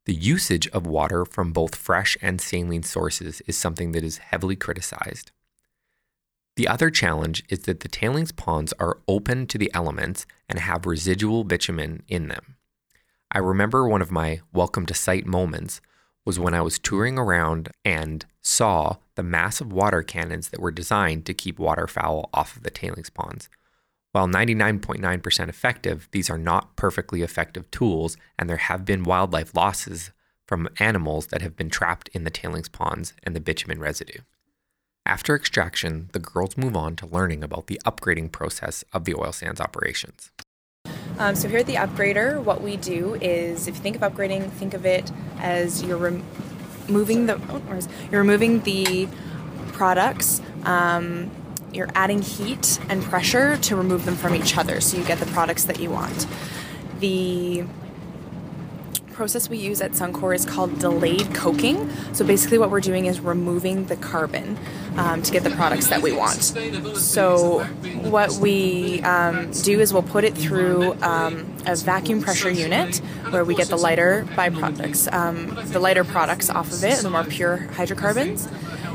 [0.05, 4.57] The usage of water from both fresh and saline sources is something that is heavily
[4.57, 5.31] criticized.
[6.57, 10.85] The other challenge is that the tailings ponds are open to the elements and have
[10.85, 12.57] residual bitumen in them.
[13.33, 15.81] I remember one of my welcome to site moments
[16.27, 21.25] was when I was touring around and saw the massive water cannons that were designed
[21.25, 23.49] to keep waterfowl off of the tailings ponds.
[24.13, 30.11] While 99.9% effective, these are not perfectly effective tools, and there have been wildlife losses
[30.49, 34.21] from animals that have been trapped in the tailings ponds and the bitumen residue.
[35.07, 39.33] After extraction, the girls move on to learning about the upgrading process of the oil
[39.33, 40.33] sands operations.
[41.19, 44.51] Um, so here at the upgrader, what we do is, if you think of upgrading,
[44.53, 46.25] think of it as you're rem-
[46.87, 47.81] removing the oh,
[48.11, 49.09] you're removing the
[49.73, 50.41] products.
[50.65, 51.31] Um,
[51.73, 55.27] you're adding heat and pressure to remove them from each other, so you get the
[55.27, 56.27] products that you want.
[57.01, 57.65] The
[59.21, 61.91] process we use at Suncor is called delayed coking.
[62.15, 64.59] So basically, what we're doing is removing the carbon
[64.97, 66.43] um, to get the products that we want.
[66.97, 67.65] So
[68.01, 72.97] what we um, do is we'll put it through um, a vacuum pressure unit
[73.29, 77.25] where we get the lighter byproducts, um, the lighter products off of it, the more
[77.25, 78.49] pure hydrocarbons.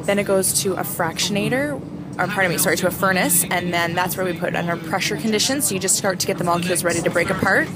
[0.05, 1.79] Then it goes to a fractionator
[2.17, 4.77] or pardon me, sorry, to a furnace, and then that's where we put it under
[4.77, 5.67] pressure conditions.
[5.67, 7.67] So you just start to get the molecules ready to break apart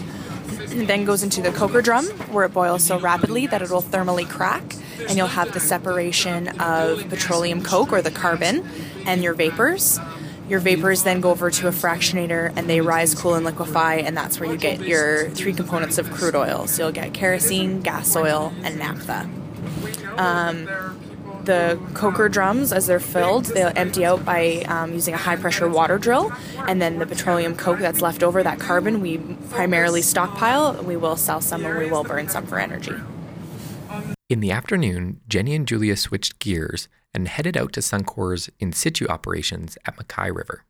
[0.87, 4.27] then goes into the coker drum where it boils so rapidly that it will thermally
[4.27, 4.75] crack
[5.07, 8.67] and you'll have the separation of petroleum coke or the carbon
[9.05, 9.99] and your vapors.
[10.47, 14.17] Your vapors then go over to a fractionator and they rise, cool, and liquefy, and
[14.17, 16.65] that's where you get your three components of crude oil.
[16.65, 19.29] So you'll get kerosene, gas oil, and naphtha.
[20.17, 20.67] Um,
[21.49, 25.67] the coker drums, as they're filled, they'll empty out by um, using a high pressure
[25.67, 26.31] water drill.
[26.67, 29.17] And then the petroleum coke that's left over, that carbon, we
[29.49, 30.83] primarily stockpile.
[30.83, 32.93] We will sell some and we will burn some for energy.
[34.29, 39.07] In the afternoon, Jenny and Julia switched gears and headed out to Suncor's in situ
[39.07, 40.65] operations at MacKay River.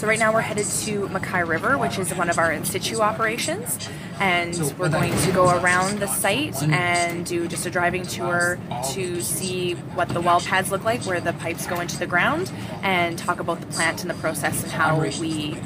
[0.00, 3.00] So right now we're headed to MacKay River, which is one of our in situ
[3.00, 3.78] operations,
[4.18, 8.58] and we're going to go around the site and do just a driving tour
[8.94, 12.50] to see what the well pads look like, where the pipes go into the ground,
[12.82, 15.58] and talk about the plant and the process and how we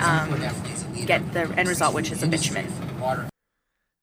[0.00, 0.30] um,
[1.04, 2.66] get the end result, which is a bitumen.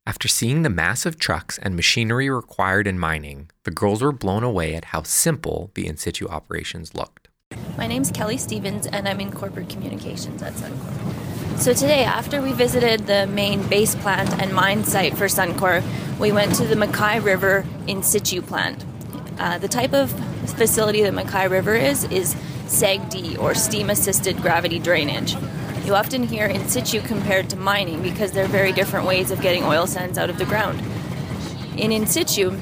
[0.06, 4.76] After seeing the massive trucks and machinery required in mining, the girls were blown away
[4.76, 7.21] at how simple the in situ operations looked.
[7.78, 11.60] My name's Kelly Stevens, and I'm in corporate communications at Suncor.
[11.60, 15.84] So today, after we visited the main base plant and mine site for Suncor,
[16.20, 18.86] we went to the MacKay River in situ plant.
[19.40, 20.12] Uh, the type of
[20.52, 22.36] facility that MacKay River is is
[22.68, 25.36] SAGD or steam assisted gravity drainage.
[25.86, 29.64] You often hear in situ compared to mining because they're very different ways of getting
[29.64, 30.80] oil sands out of the ground.
[31.78, 32.58] In in situ,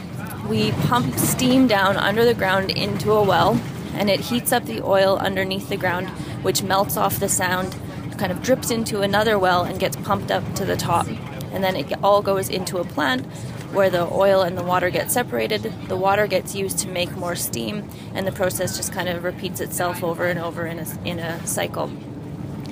[0.48, 3.60] we pump steam down under the ground into a well
[3.94, 6.10] and it heats up the oil underneath the ground,
[6.42, 7.76] which melts off the sound,
[8.18, 11.08] kind of drips into another well, and gets pumped up to the top.
[11.52, 13.26] And then it all goes into a plant
[13.72, 15.64] where the oil and the water get separated.
[15.88, 19.60] The water gets used to make more steam, and the process just kind of repeats
[19.60, 21.92] itself over and over in a, in a cycle.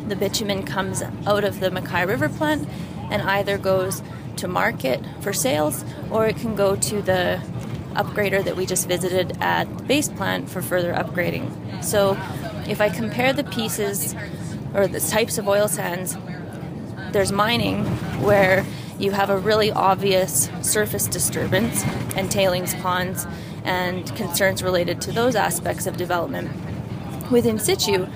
[0.07, 2.67] The bitumen comes out of the MacKay River plant
[3.11, 4.01] and either goes
[4.37, 7.41] to market for sales or it can go to the
[7.97, 11.83] upgrader that we just visited at the base plant for further upgrading.
[11.83, 12.17] So
[12.67, 14.15] if I compare the pieces
[14.73, 16.17] or the types of oil sands,
[17.11, 17.85] there's mining
[18.21, 18.65] where
[18.99, 21.83] you have a really obvious surface disturbance
[22.15, 23.25] and tailings ponds
[23.63, 26.49] and concerns related to those aspects of development.
[27.31, 28.07] With in situ,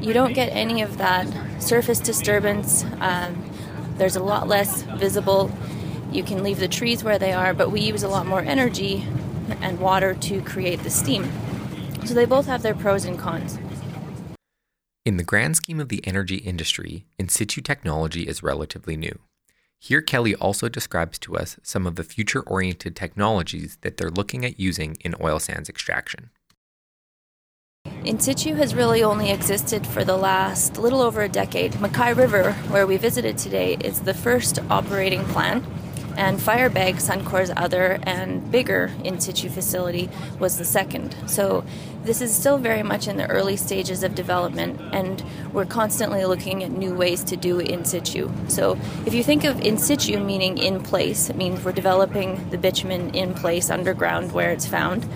[0.00, 1.26] you don't get any of that
[1.60, 2.84] surface disturbance.
[3.00, 3.44] Um,
[3.96, 5.50] there's a lot less visible.
[6.10, 9.06] You can leave the trees where they are, but we use a lot more energy
[9.54, 11.30] and water to create the steam.
[12.04, 13.58] So they both have their pros and cons.
[15.04, 19.18] In the grand scheme of the energy industry, in situ technology is relatively new.
[19.78, 24.44] Here, Kelly also describes to us some of the future oriented technologies that they're looking
[24.44, 26.30] at using in oil sands extraction.
[28.04, 31.80] In situ has really only existed for the last little over a decade.
[31.80, 35.64] MacKay River, where we visited today, is the first operating plant
[36.16, 40.08] and Firebag, Suncor's other and bigger in situ facility,
[40.38, 41.16] was the second.
[41.26, 41.64] So
[42.02, 46.64] this is still very much in the early stages of development, and we're constantly looking
[46.64, 48.30] at new ways to do in situ.
[48.48, 52.58] So if you think of in situ meaning in place, it means we're developing the
[52.58, 55.06] bitumen in place underground where it's found.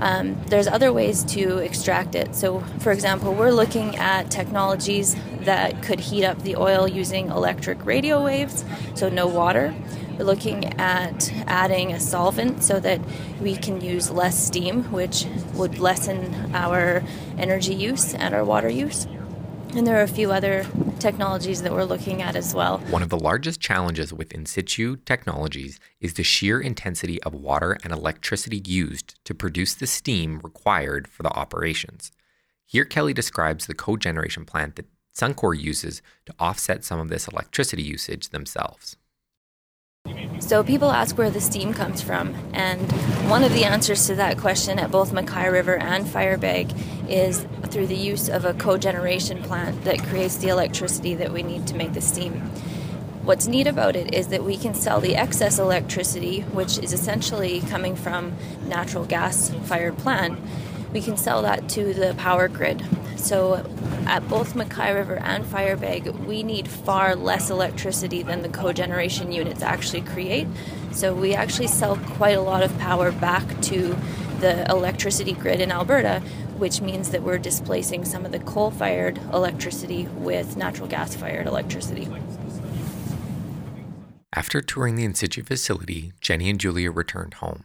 [0.00, 2.34] Um, there's other ways to extract it.
[2.34, 7.84] So, for example, we're looking at technologies that could heat up the oil using electric
[7.84, 8.64] radio waves,
[8.94, 9.74] so no water.
[10.20, 13.00] We're looking at adding a solvent so that
[13.40, 17.02] we can use less steam, which would lessen our
[17.38, 19.06] energy use and our water use.
[19.74, 20.66] And there are a few other
[20.98, 22.80] technologies that we're looking at as well.
[22.90, 27.78] One of the largest challenges with in situ technologies is the sheer intensity of water
[27.82, 32.12] and electricity used to produce the steam required for the operations.
[32.66, 34.84] Here, Kelly describes the cogeneration plant that
[35.16, 38.98] Suncor uses to offset some of this electricity usage themselves.
[40.40, 42.90] So people ask where the steam comes from, and
[43.30, 46.74] one of the answers to that question at both MacKay River and Firebag
[47.08, 51.68] is through the use of a cogeneration plant that creates the electricity that we need
[51.68, 52.40] to make the steam.
[53.22, 57.60] What's neat about it is that we can sell the excess electricity, which is essentially
[57.60, 58.34] coming from
[58.66, 60.40] natural gas fired plant,
[60.92, 62.84] we can sell that to the power grid.
[63.16, 63.64] So
[64.06, 69.62] at both MacKay River and Firebag, we need far less electricity than the cogeneration units
[69.62, 70.48] actually create.
[70.92, 73.96] So we actually sell quite a lot of power back to
[74.40, 76.20] the electricity grid in Alberta,
[76.56, 81.46] which means that we're displacing some of the coal fired electricity with natural gas fired
[81.46, 82.08] electricity.
[84.32, 87.64] After touring the in situ facility, Jenny and Julia returned home.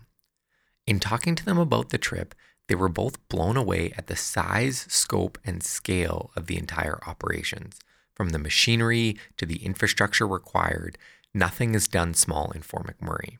[0.86, 2.36] In talking to them about the trip,
[2.68, 7.80] they were both blown away at the size, scope, and scale of the entire operations.
[8.16, 10.97] From the machinery to the infrastructure required,
[11.34, 13.38] nothing is done small in Fort McMurray.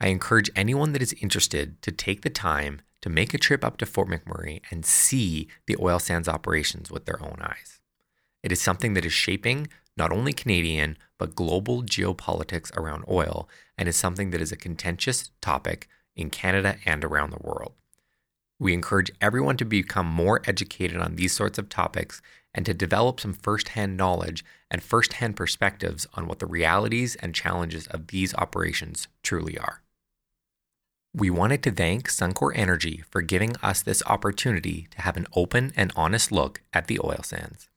[0.00, 3.76] I encourage anyone that is interested to take the time to make a trip up
[3.78, 7.80] to Fort McMurray and see the oil sands operations with their own eyes.
[8.42, 13.88] It is something that is shaping not only Canadian, but global geopolitics around oil, and
[13.88, 17.74] is something that is a contentious topic in Canada and around the world.
[18.62, 22.22] We encourage everyone to become more educated on these sorts of topics
[22.54, 27.88] and to develop some firsthand knowledge and firsthand perspectives on what the realities and challenges
[27.88, 29.82] of these operations truly are.
[31.12, 35.72] We wanted to thank Suncor Energy for giving us this opportunity to have an open
[35.74, 37.68] and honest look at the oil sands.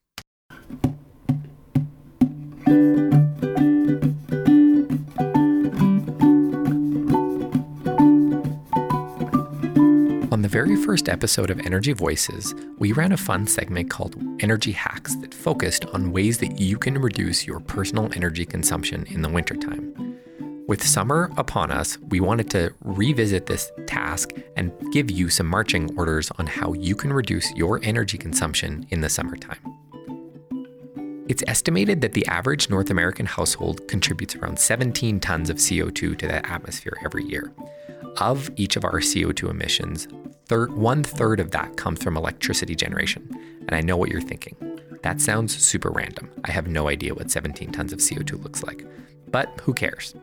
[10.45, 15.15] The very first episode of Energy Voices, we ran a fun segment called Energy Hacks
[15.15, 20.19] that focused on ways that you can reduce your personal energy consumption in the wintertime.
[20.67, 25.89] With summer upon us, we wanted to revisit this task and give you some marching
[25.97, 29.57] orders on how you can reduce your energy consumption in the summertime.
[31.27, 36.27] It's estimated that the average North American household contributes around 17 tons of CO2 to
[36.27, 37.51] the atmosphere every year.
[38.17, 40.07] Of each of our CO2 emissions,
[40.45, 43.27] third, one third of that comes from electricity generation.
[43.61, 44.55] And I know what you're thinking.
[45.01, 46.29] That sounds super random.
[46.45, 48.85] I have no idea what 17 tons of CO2 looks like.
[49.29, 50.15] But who cares?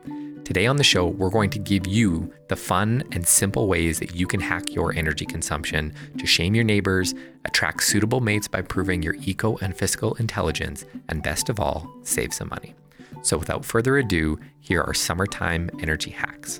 [0.43, 4.13] Today on the show, we're going to give you the fun and simple ways that
[4.13, 7.15] you can hack your energy consumption to shame your neighbors,
[7.45, 12.33] attract suitable mates by proving your eco and fiscal intelligence, and best of all, save
[12.33, 12.75] some money.
[13.21, 16.59] So without further ado, here are summertime energy hacks.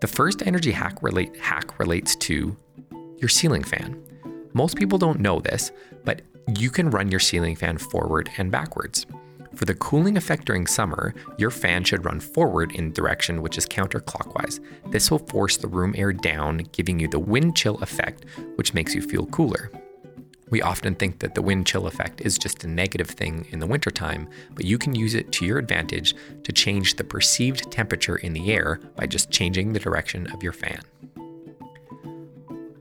[0.00, 2.56] The first energy hack, relate, hack relates to
[3.16, 4.00] your ceiling fan.
[4.52, 5.72] Most people don't know this,
[6.04, 6.22] but
[6.56, 9.06] you can run your ceiling fan forward and backwards.
[9.56, 13.66] For the cooling effect during summer, your fan should run forward in direction which is
[13.66, 14.60] counterclockwise.
[14.92, 18.24] This will force the room air down, giving you the wind chill effect,
[18.54, 19.68] which makes you feel cooler.
[20.50, 23.66] We often think that the wind chill effect is just a negative thing in the
[23.66, 28.32] wintertime, but you can use it to your advantage to change the perceived temperature in
[28.32, 30.80] the air by just changing the direction of your fan.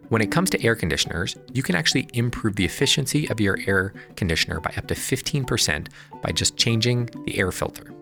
[0.10, 3.94] When it comes to air conditioners, you can actually improve the efficiency of your air
[4.16, 5.88] conditioner by up to 15%
[6.22, 7.94] by just changing the air filter.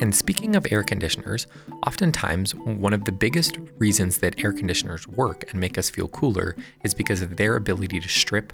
[0.00, 1.46] And speaking of air conditioners,
[1.86, 6.56] oftentimes one of the biggest reasons that air conditioners work and make us feel cooler
[6.84, 8.52] is because of their ability to strip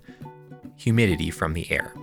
[0.77, 1.95] humidity from the air.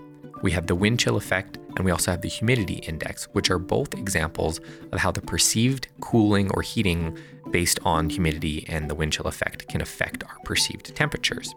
[0.41, 3.60] We have the wind chill effect and we also have the humidity index, which are
[3.60, 4.60] both examples
[4.91, 7.18] of how the perceived cooling or heating
[7.51, 11.53] based on humidity and the wind chill effect can affect our perceived temperatures.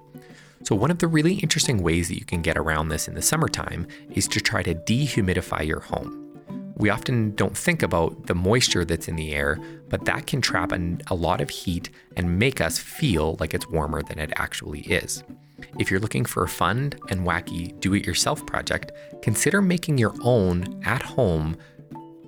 [0.64, 3.22] So, one of the really interesting ways that you can get around this in the
[3.22, 6.21] summertime is to try to dehumidify your home.
[6.76, 10.72] We often don't think about the moisture that's in the air, but that can trap
[10.72, 14.80] a, a lot of heat and make us feel like it's warmer than it actually
[14.80, 15.22] is.
[15.78, 18.92] If you're looking for a fun and wacky do it yourself project,
[19.22, 21.56] consider making your own at home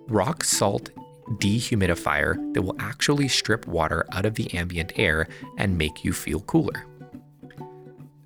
[0.08, 0.90] rock salt
[1.38, 5.26] dehumidifier that will actually strip water out of the ambient air
[5.56, 6.84] and make you feel cooler.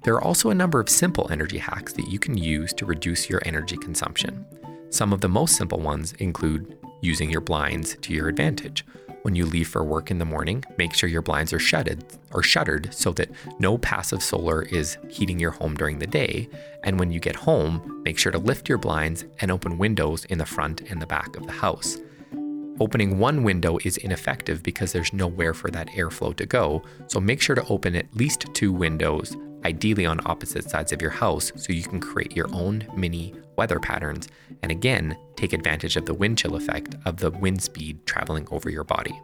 [0.03, 3.29] There are also a number of simple energy hacks that you can use to reduce
[3.29, 4.45] your energy consumption.
[4.91, 8.87] Some of the most simple ones include using your blinds to your advantage.
[9.23, 12.43] When you leave for work in the morning, make sure your blinds are shuttered or
[12.43, 16.49] shuttered so that no passive solar is heating your home during the day.
[16.85, 20.39] And when you get home, make sure to lift your blinds and open windows in
[20.39, 21.99] the front and the back of the house.
[22.81, 27.43] Opening one window is ineffective because there's nowhere for that airflow to go, so make
[27.43, 31.73] sure to open at least two windows, ideally on opposite sides of your house, so
[31.73, 34.29] you can create your own mini weather patterns,
[34.63, 38.71] and again, take advantage of the wind chill effect of the wind speed traveling over
[38.71, 39.21] your body.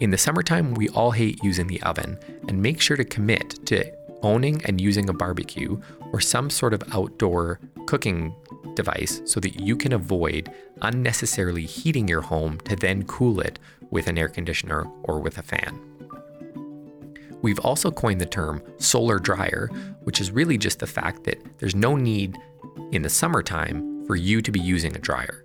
[0.00, 3.90] In the summertime, we all hate using the oven, and make sure to commit to
[4.22, 5.80] owning and using a barbecue
[6.12, 8.34] or some sort of outdoor cooking
[8.74, 10.52] device so that you can avoid
[10.82, 13.58] unnecessarily heating your home to then cool it
[13.90, 15.87] with an air conditioner or with a fan.
[17.42, 19.68] We've also coined the term solar dryer,
[20.02, 22.38] which is really just the fact that there's no need
[22.92, 25.42] in the summertime for you to be using a dryer.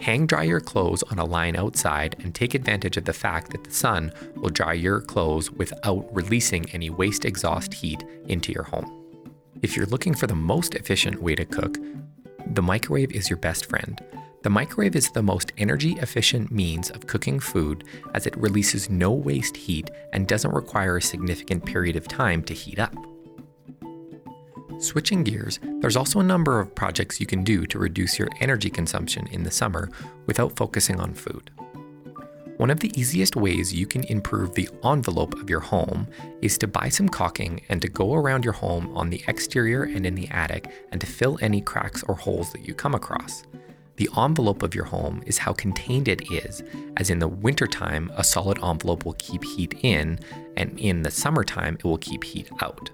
[0.00, 3.64] Hang dry your clothes on a line outside and take advantage of the fact that
[3.64, 9.04] the sun will dry your clothes without releasing any waste exhaust heat into your home.
[9.62, 11.78] If you're looking for the most efficient way to cook,
[12.46, 14.00] the microwave is your best friend.
[14.46, 17.82] The microwave is the most energy efficient means of cooking food
[18.14, 22.54] as it releases no waste heat and doesn't require a significant period of time to
[22.54, 22.94] heat up.
[24.78, 28.70] Switching gears, there's also a number of projects you can do to reduce your energy
[28.70, 29.90] consumption in the summer
[30.26, 31.50] without focusing on food.
[32.56, 36.06] One of the easiest ways you can improve the envelope of your home
[36.40, 40.06] is to buy some caulking and to go around your home on the exterior and
[40.06, 43.42] in the attic and to fill any cracks or holes that you come across.
[43.96, 46.62] The envelope of your home is how contained it is,
[46.98, 50.18] as in the wintertime, a solid envelope will keep heat in,
[50.56, 52.90] and in the summertime, it will keep heat out.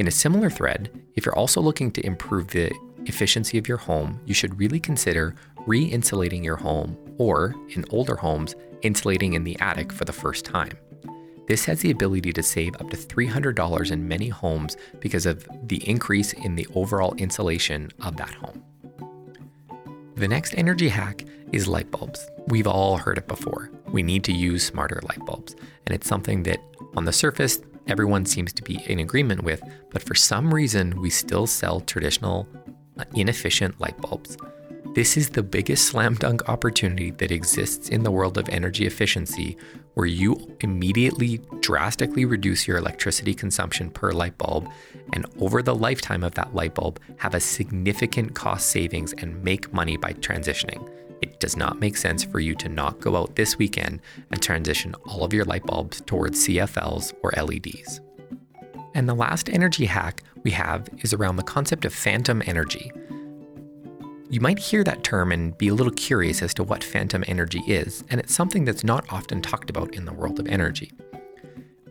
[0.00, 2.72] In a similar thread, if you're also looking to improve the
[3.06, 8.16] efficiency of your home, you should really consider re insulating your home, or in older
[8.16, 10.72] homes, insulating in the attic for the first time.
[11.46, 15.88] This has the ability to save up to $300 in many homes because of the
[15.88, 18.64] increase in the overall insulation of that home.
[20.20, 22.28] The next energy hack is light bulbs.
[22.46, 23.70] We've all heard it before.
[23.90, 25.56] We need to use smarter light bulbs,
[25.86, 26.62] and it's something that
[26.94, 31.08] on the surface everyone seems to be in agreement with, but for some reason, we
[31.08, 32.46] still sell traditional,
[32.98, 34.36] uh, inefficient light bulbs.
[34.94, 39.56] This is the biggest slam dunk opportunity that exists in the world of energy efficiency,
[39.94, 44.68] where you immediately drastically reduce your electricity consumption per light bulb,
[45.12, 49.72] and over the lifetime of that light bulb, have a significant cost savings and make
[49.72, 50.88] money by transitioning.
[51.22, 54.94] It does not make sense for you to not go out this weekend and transition
[55.06, 58.00] all of your light bulbs towards CFLs or LEDs.
[58.94, 62.90] And the last energy hack we have is around the concept of phantom energy.
[64.30, 67.64] You might hear that term and be a little curious as to what phantom energy
[67.66, 70.92] is, and it's something that's not often talked about in the world of energy.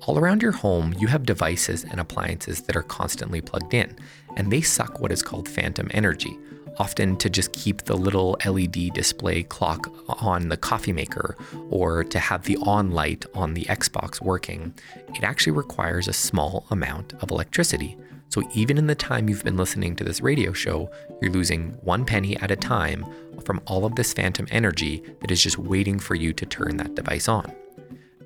[0.08, 3.94] All around your home, you have devices and appliances that are constantly plugged in,
[4.38, 6.40] and they suck what is called phantom energy,
[6.78, 9.92] often to just keep the little LED display clock
[10.24, 11.36] on the coffee maker
[11.70, 14.74] or to have the on light on the Xbox working.
[15.14, 17.98] It actually requires a small amount of electricity.
[18.30, 20.90] So even in the time you've been listening to this radio show,
[21.22, 23.06] you're losing one penny at a time
[23.44, 26.96] from all of this phantom energy that is just waiting for you to turn that
[26.96, 27.52] device on.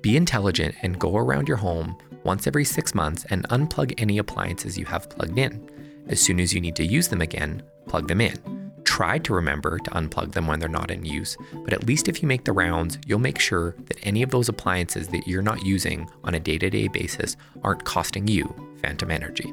[0.02, 4.76] Be intelligent and go around your home once every six months and unplug any appliances
[4.76, 5.70] you have plugged in.
[6.08, 8.36] As soon as you need to use them again, plug them in.
[8.84, 12.20] Try to remember to unplug them when they're not in use, but at least if
[12.20, 15.64] you make the rounds, you'll make sure that any of those appliances that you're not
[15.64, 19.50] using on a day to day basis aren't costing you phantom energy.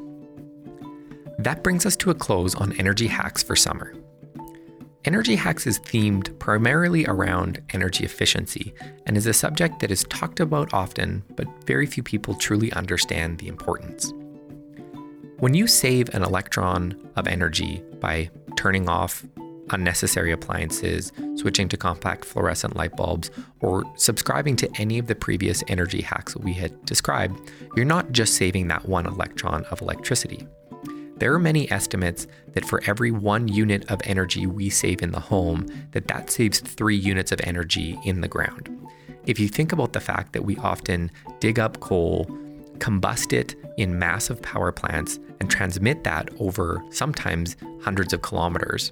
[1.41, 3.95] That brings us to a close on energy hacks for summer.
[5.05, 8.71] Energy Hacks is themed primarily around energy efficiency
[9.07, 13.39] and is a subject that is talked about often, but very few people truly understand
[13.39, 14.13] the importance.
[15.39, 19.25] When you save an electron of energy by turning off
[19.71, 23.31] unnecessary appliances, switching to compact fluorescent light bulbs,
[23.61, 28.35] or subscribing to any of the previous energy hacks we had described, you're not just
[28.35, 30.45] saving that one electron of electricity.
[31.21, 35.19] There are many estimates that for every 1 unit of energy we save in the
[35.19, 38.75] home, that that saves 3 units of energy in the ground.
[39.27, 42.25] If you think about the fact that we often dig up coal,
[42.79, 48.91] combust it in massive power plants and transmit that over sometimes hundreds of kilometers,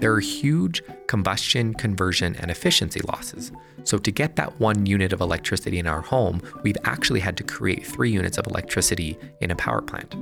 [0.00, 3.52] there are huge combustion, conversion, and efficiency losses.
[3.84, 7.44] So, to get that one unit of electricity in our home, we've actually had to
[7.44, 10.16] create three units of electricity in a power plant.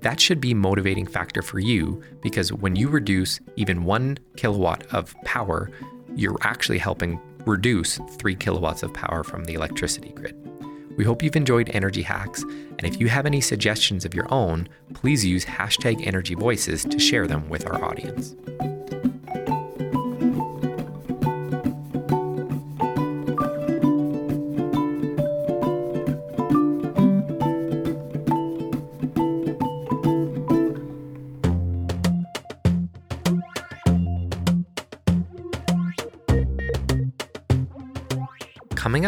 [0.00, 4.86] That should be a motivating factor for you because when you reduce even one kilowatt
[4.92, 5.70] of power,
[6.14, 10.36] you're actually helping reduce three kilowatts of power from the electricity grid.
[10.96, 14.68] We hope you've enjoyed Energy Hacks, and if you have any suggestions of your own,
[14.94, 18.34] please use hashtag Energy Voices to share them with our audience.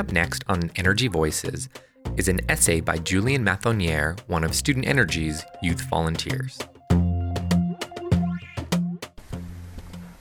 [0.00, 1.68] Up next on Energy Voices
[2.16, 6.58] is an essay by Julian Mathonier, one of Student Energy's youth volunteers.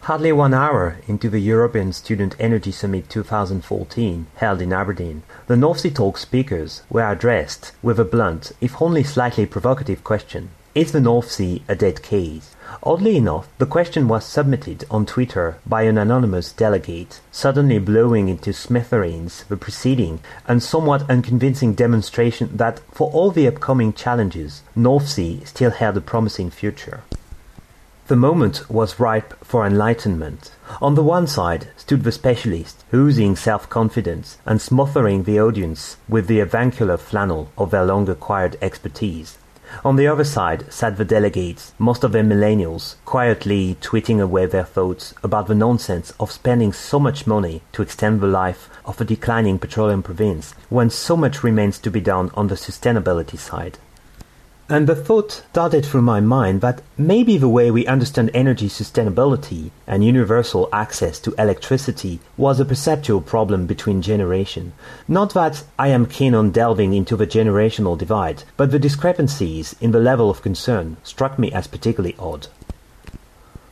[0.02, 5.80] Hardly one hour into the European Student Energy Summit 2014, held in Aberdeen, the North
[5.80, 11.02] Sea Talk speakers were addressed with a blunt, if only slightly provocative question Is the
[11.02, 12.56] North Sea a dead case?
[12.84, 18.54] Oddly enough, the question was submitted on Twitter by an anonymous delegate, suddenly blowing into
[18.54, 25.42] smithereens the preceding and somewhat unconvincing demonstration that, for all the upcoming challenges, North Sea
[25.44, 27.02] still held a promising future.
[28.06, 30.52] The moment was ripe for enlightenment.
[30.84, 36.40] On the one side stood the specialist, oozing self-confidence and smothering the audience with the
[36.40, 39.40] avuncular flannel of their long-acquired expertise.
[39.86, 44.64] On the other side sat the delegates, most of them millennials, quietly tweeting away their
[44.64, 49.06] thoughts about the nonsense of spending so much money to extend the life of a
[49.06, 53.78] declining petroleum province when so much remains to be done on the sustainability side.
[54.72, 59.72] And the thought darted through my mind that maybe the way we understand energy sustainability
[59.88, 64.74] and universal access to electricity was a perceptual problem between generations.
[65.08, 69.90] Not that I am keen on delving into the generational divide, but the discrepancies in
[69.90, 72.46] the level of concern struck me as particularly odd.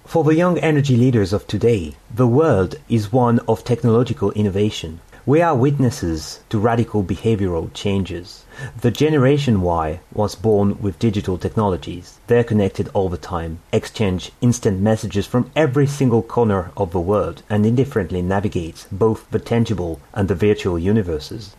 [0.03, 5.01] For the young energy leaders of today, the world is one of technological innovation.
[5.27, 8.45] We are witnesses to radical behavioral changes.
[8.79, 12.17] The Generation Y was born with digital technologies.
[12.27, 17.43] They're connected all the time, exchange instant messages from every single corner of the world,
[17.49, 21.57] and indifferently navigates both the tangible and the virtual universes.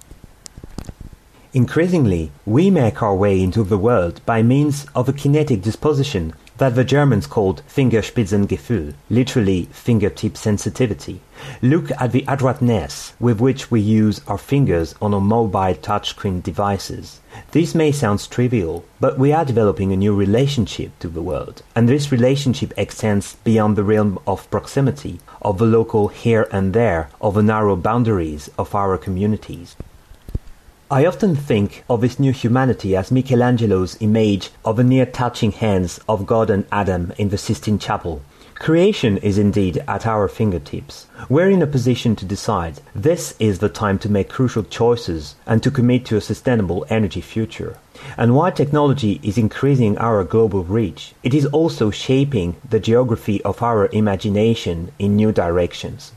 [1.52, 6.74] Increasingly, we make our way into the world by means of a kinetic disposition that
[6.74, 11.20] the Germans called Fingerspitzengefühl, literally fingertip sensitivity.
[11.62, 17.20] Look at the adroitness with which we use our fingers on our mobile touchscreen devices.
[17.52, 21.88] This may sound trivial, but we are developing a new relationship to the world, and
[21.88, 27.34] this relationship extends beyond the realm of proximity, of the local here and there, of
[27.34, 29.76] the narrow boundaries of our communities.
[30.90, 36.00] I often think of this new humanity as Michelangelo's image of the near touching hands
[36.08, 38.22] of God and Adam in the Sistine Chapel.
[38.58, 41.06] Creation is indeed at our fingertips.
[41.28, 42.80] We're in a position to decide.
[42.92, 47.20] This is the time to make crucial choices and to commit to a sustainable energy
[47.20, 47.78] future.
[48.16, 53.62] And while technology is increasing our global reach, it is also shaping the geography of
[53.62, 56.12] our imagination in new directions.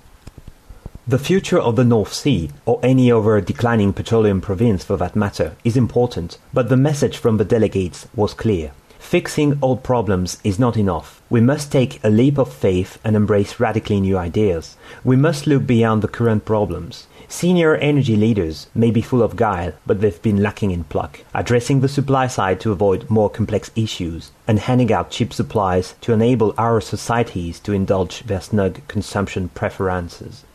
[1.08, 5.56] The future of the North Sea, or any other declining petroleum province for that matter,
[5.64, 8.72] is important, but the message from the delegates was clear.
[9.02, 11.22] Fixing old problems is not enough.
[11.30, 14.78] We must take a leap of faith and embrace radically new ideas.
[15.04, 17.08] We must look beyond the current problems.
[17.28, 21.82] Senior energy leaders may be full of guile, but they've been lacking in pluck, addressing
[21.82, 26.54] the supply side to avoid more complex issues, and handing out cheap supplies to enable
[26.58, 30.46] our societies to indulge their snug consumption preferences.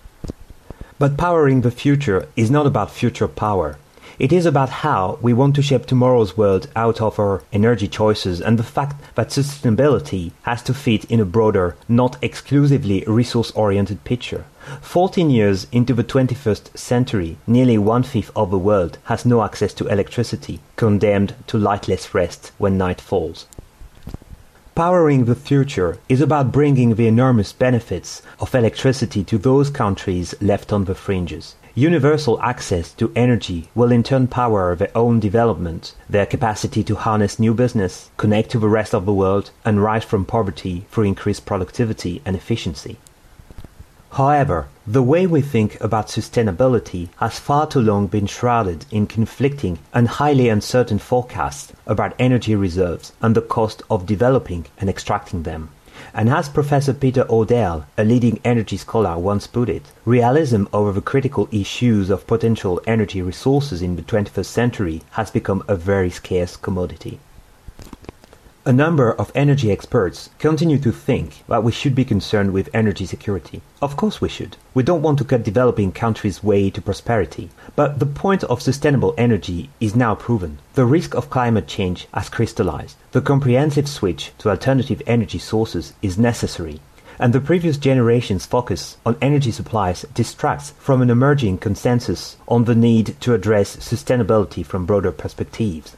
[0.99, 3.77] But powering the future is not about future power.
[4.19, 8.41] It is about how we want to shape tomorrow's world out of our energy choices
[8.41, 14.05] and the fact that sustainability has to fit in a broader, not exclusively resource oriented
[14.05, 14.47] picture.
[14.81, 19.75] 14 years into the 21st century, nearly one fifth of the world has no access
[19.75, 23.45] to electricity, condemned to lightless rest when night falls.
[24.75, 30.73] Powering the future is about bringing the enormous benefits of electricity to those countries left
[30.73, 31.55] on the fringes.
[31.79, 37.39] Universal access to energy will in turn power their own development, their capacity to harness
[37.39, 41.45] new business, connect to the rest of the world, and rise from poverty through increased
[41.45, 42.97] productivity and efficiency.
[44.13, 49.79] However, the way we think about sustainability has far too long been shrouded in conflicting
[49.93, 55.69] and highly uncertain forecasts about energy reserves and the cost of developing and extracting them.
[56.17, 61.03] And as Professor Peter Odell, a leading energy scholar, once put it, realism over the
[61.03, 66.57] critical issues of potential energy resources in the 21st century has become a very scarce
[66.57, 67.21] commodity.
[68.69, 73.07] A number of energy experts continue to think that we should be concerned with energy
[73.07, 73.63] security.
[73.81, 74.57] Of course we should.
[74.75, 77.51] We don't want to cut developing countries' way to prosperity.
[77.77, 80.59] But the point of sustainable energy is now proven.
[80.75, 82.97] The risk of climate change has crystallized.
[83.13, 86.81] The comprehensive switch to alternative energy sources is necessary.
[87.21, 92.75] And the previous generation's focus on energy supplies distracts from an emerging consensus on the
[92.75, 95.97] need to address sustainability from broader perspectives.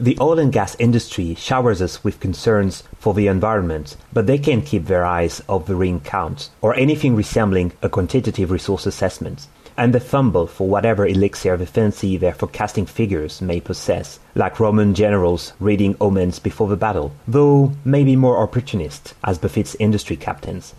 [0.00, 4.64] The oil and gas industry showers us with concerns for the environment, but they can't
[4.64, 9.46] keep their eyes off the rig count or anything resembling a quantitative resource assessment.
[9.76, 14.94] and they fumble for whatever elixir of fancy their forecasting figures may possess, like Roman
[14.94, 20.74] generals reading omens before the battle, though maybe more opportunist, as befits industry captains.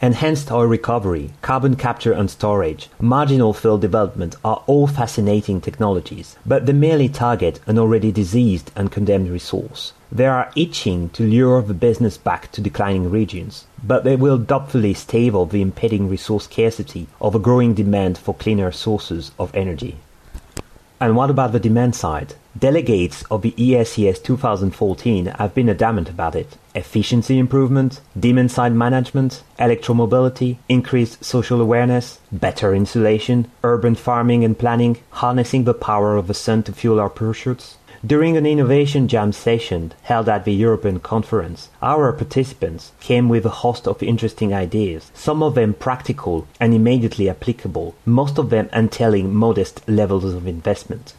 [0.00, 6.66] Enhanced oil recovery, carbon capture and storage, marginal field development are all fascinating technologies, but
[6.66, 9.94] they merely target an already diseased and condemned resource.
[10.12, 14.94] They are itching to lure the business back to declining regions, but they will doubtfully
[14.94, 19.96] stave off the impending resource scarcity of a growing demand for cleaner sources of energy.
[21.00, 22.34] And what about the demand side?
[22.58, 26.56] Delegates of the ESES 2014 have been adamant about it.
[26.74, 34.98] Efficiency improvement, demand side management, electromobility, increased social awareness, better insulation, urban farming and planning,
[35.10, 37.77] harnessing the power of the sun to fuel our pursuits.
[38.06, 43.48] During an innovation jam session held at the European conference, our participants came with a
[43.48, 49.34] host of interesting ideas, some of them practical and immediately applicable, most of them entailing
[49.34, 51.14] modest levels of investment.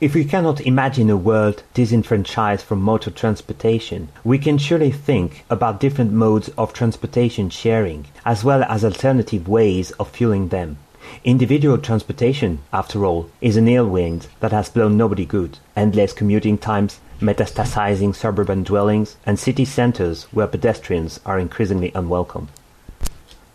[0.00, 5.80] If we cannot imagine a world disenfranchised from motor transportation, we can surely think about
[5.80, 10.76] different modes of transportation sharing, as well as alternative ways of fueling them.
[11.22, 15.58] Individual transportation, after all, is an ill wind that has blown nobody good.
[15.76, 22.48] Endless commuting times, metastasizing suburban dwellings, and city centers where pedestrians are increasingly unwelcome.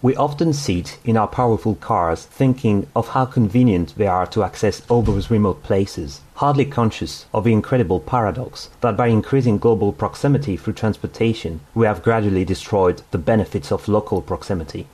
[0.02, 4.82] We often sit in our powerful cars thinking of how convenient they are to access
[4.88, 10.56] all those remote places, hardly conscious of the incredible paradox that by increasing global proximity
[10.56, 14.88] through transportation, we have gradually destroyed the benefits of local proximity.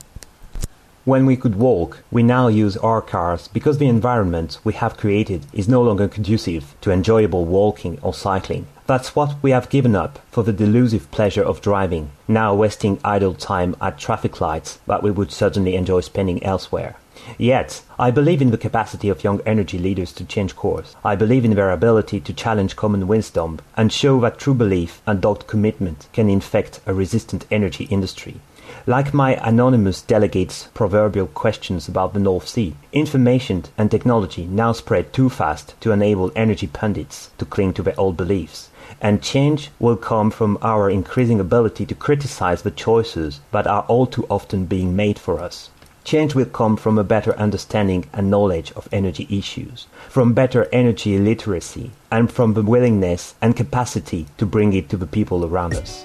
[1.06, 5.46] When we could walk, we now use our cars because the environment we have created
[5.52, 8.66] is no longer conducive to enjoyable walking or cycling.
[8.88, 13.34] That's what we have given up for the delusive pleasure of driving, now wasting idle
[13.34, 16.96] time at traffic lights that we would certainly enjoy spending elsewhere.
[17.38, 20.96] Yet, I believe in the capacity of young energy leaders to change course.
[21.04, 25.20] I believe in their ability to challenge common wisdom and show that true belief and
[25.20, 28.40] dogged commitment can infect a resistant energy industry.
[28.88, 35.12] Like my anonymous delegates' proverbial questions about the North Sea, information and technology now spread
[35.12, 38.70] too fast to enable energy pundits to cling to their old beliefs.
[39.00, 44.06] And change will come from our increasing ability to criticize the choices that are all
[44.06, 45.70] too often being made for us.
[46.04, 51.18] Change will come from a better understanding and knowledge of energy issues, from better energy
[51.18, 56.04] literacy, and from the willingness and capacity to bring it to the people around us.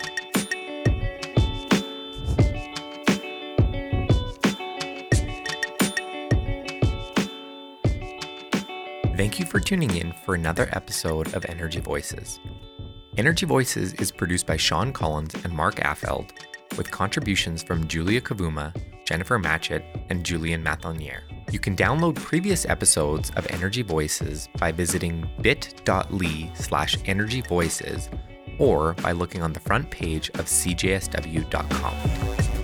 [9.22, 12.39] Thank you for tuning in for another episode of Energy Voices.
[13.17, 16.32] Energy Voices is produced by Sean Collins and Mark Affeld,
[16.76, 21.19] with contributions from Julia Kavuma, Jennifer Matchett, and Julian Mathonier.
[21.51, 28.09] You can download previous episodes of Energy Voices by visiting bit.ly slash energyvoices
[28.57, 32.61] or by looking on the front page of cjsw.com.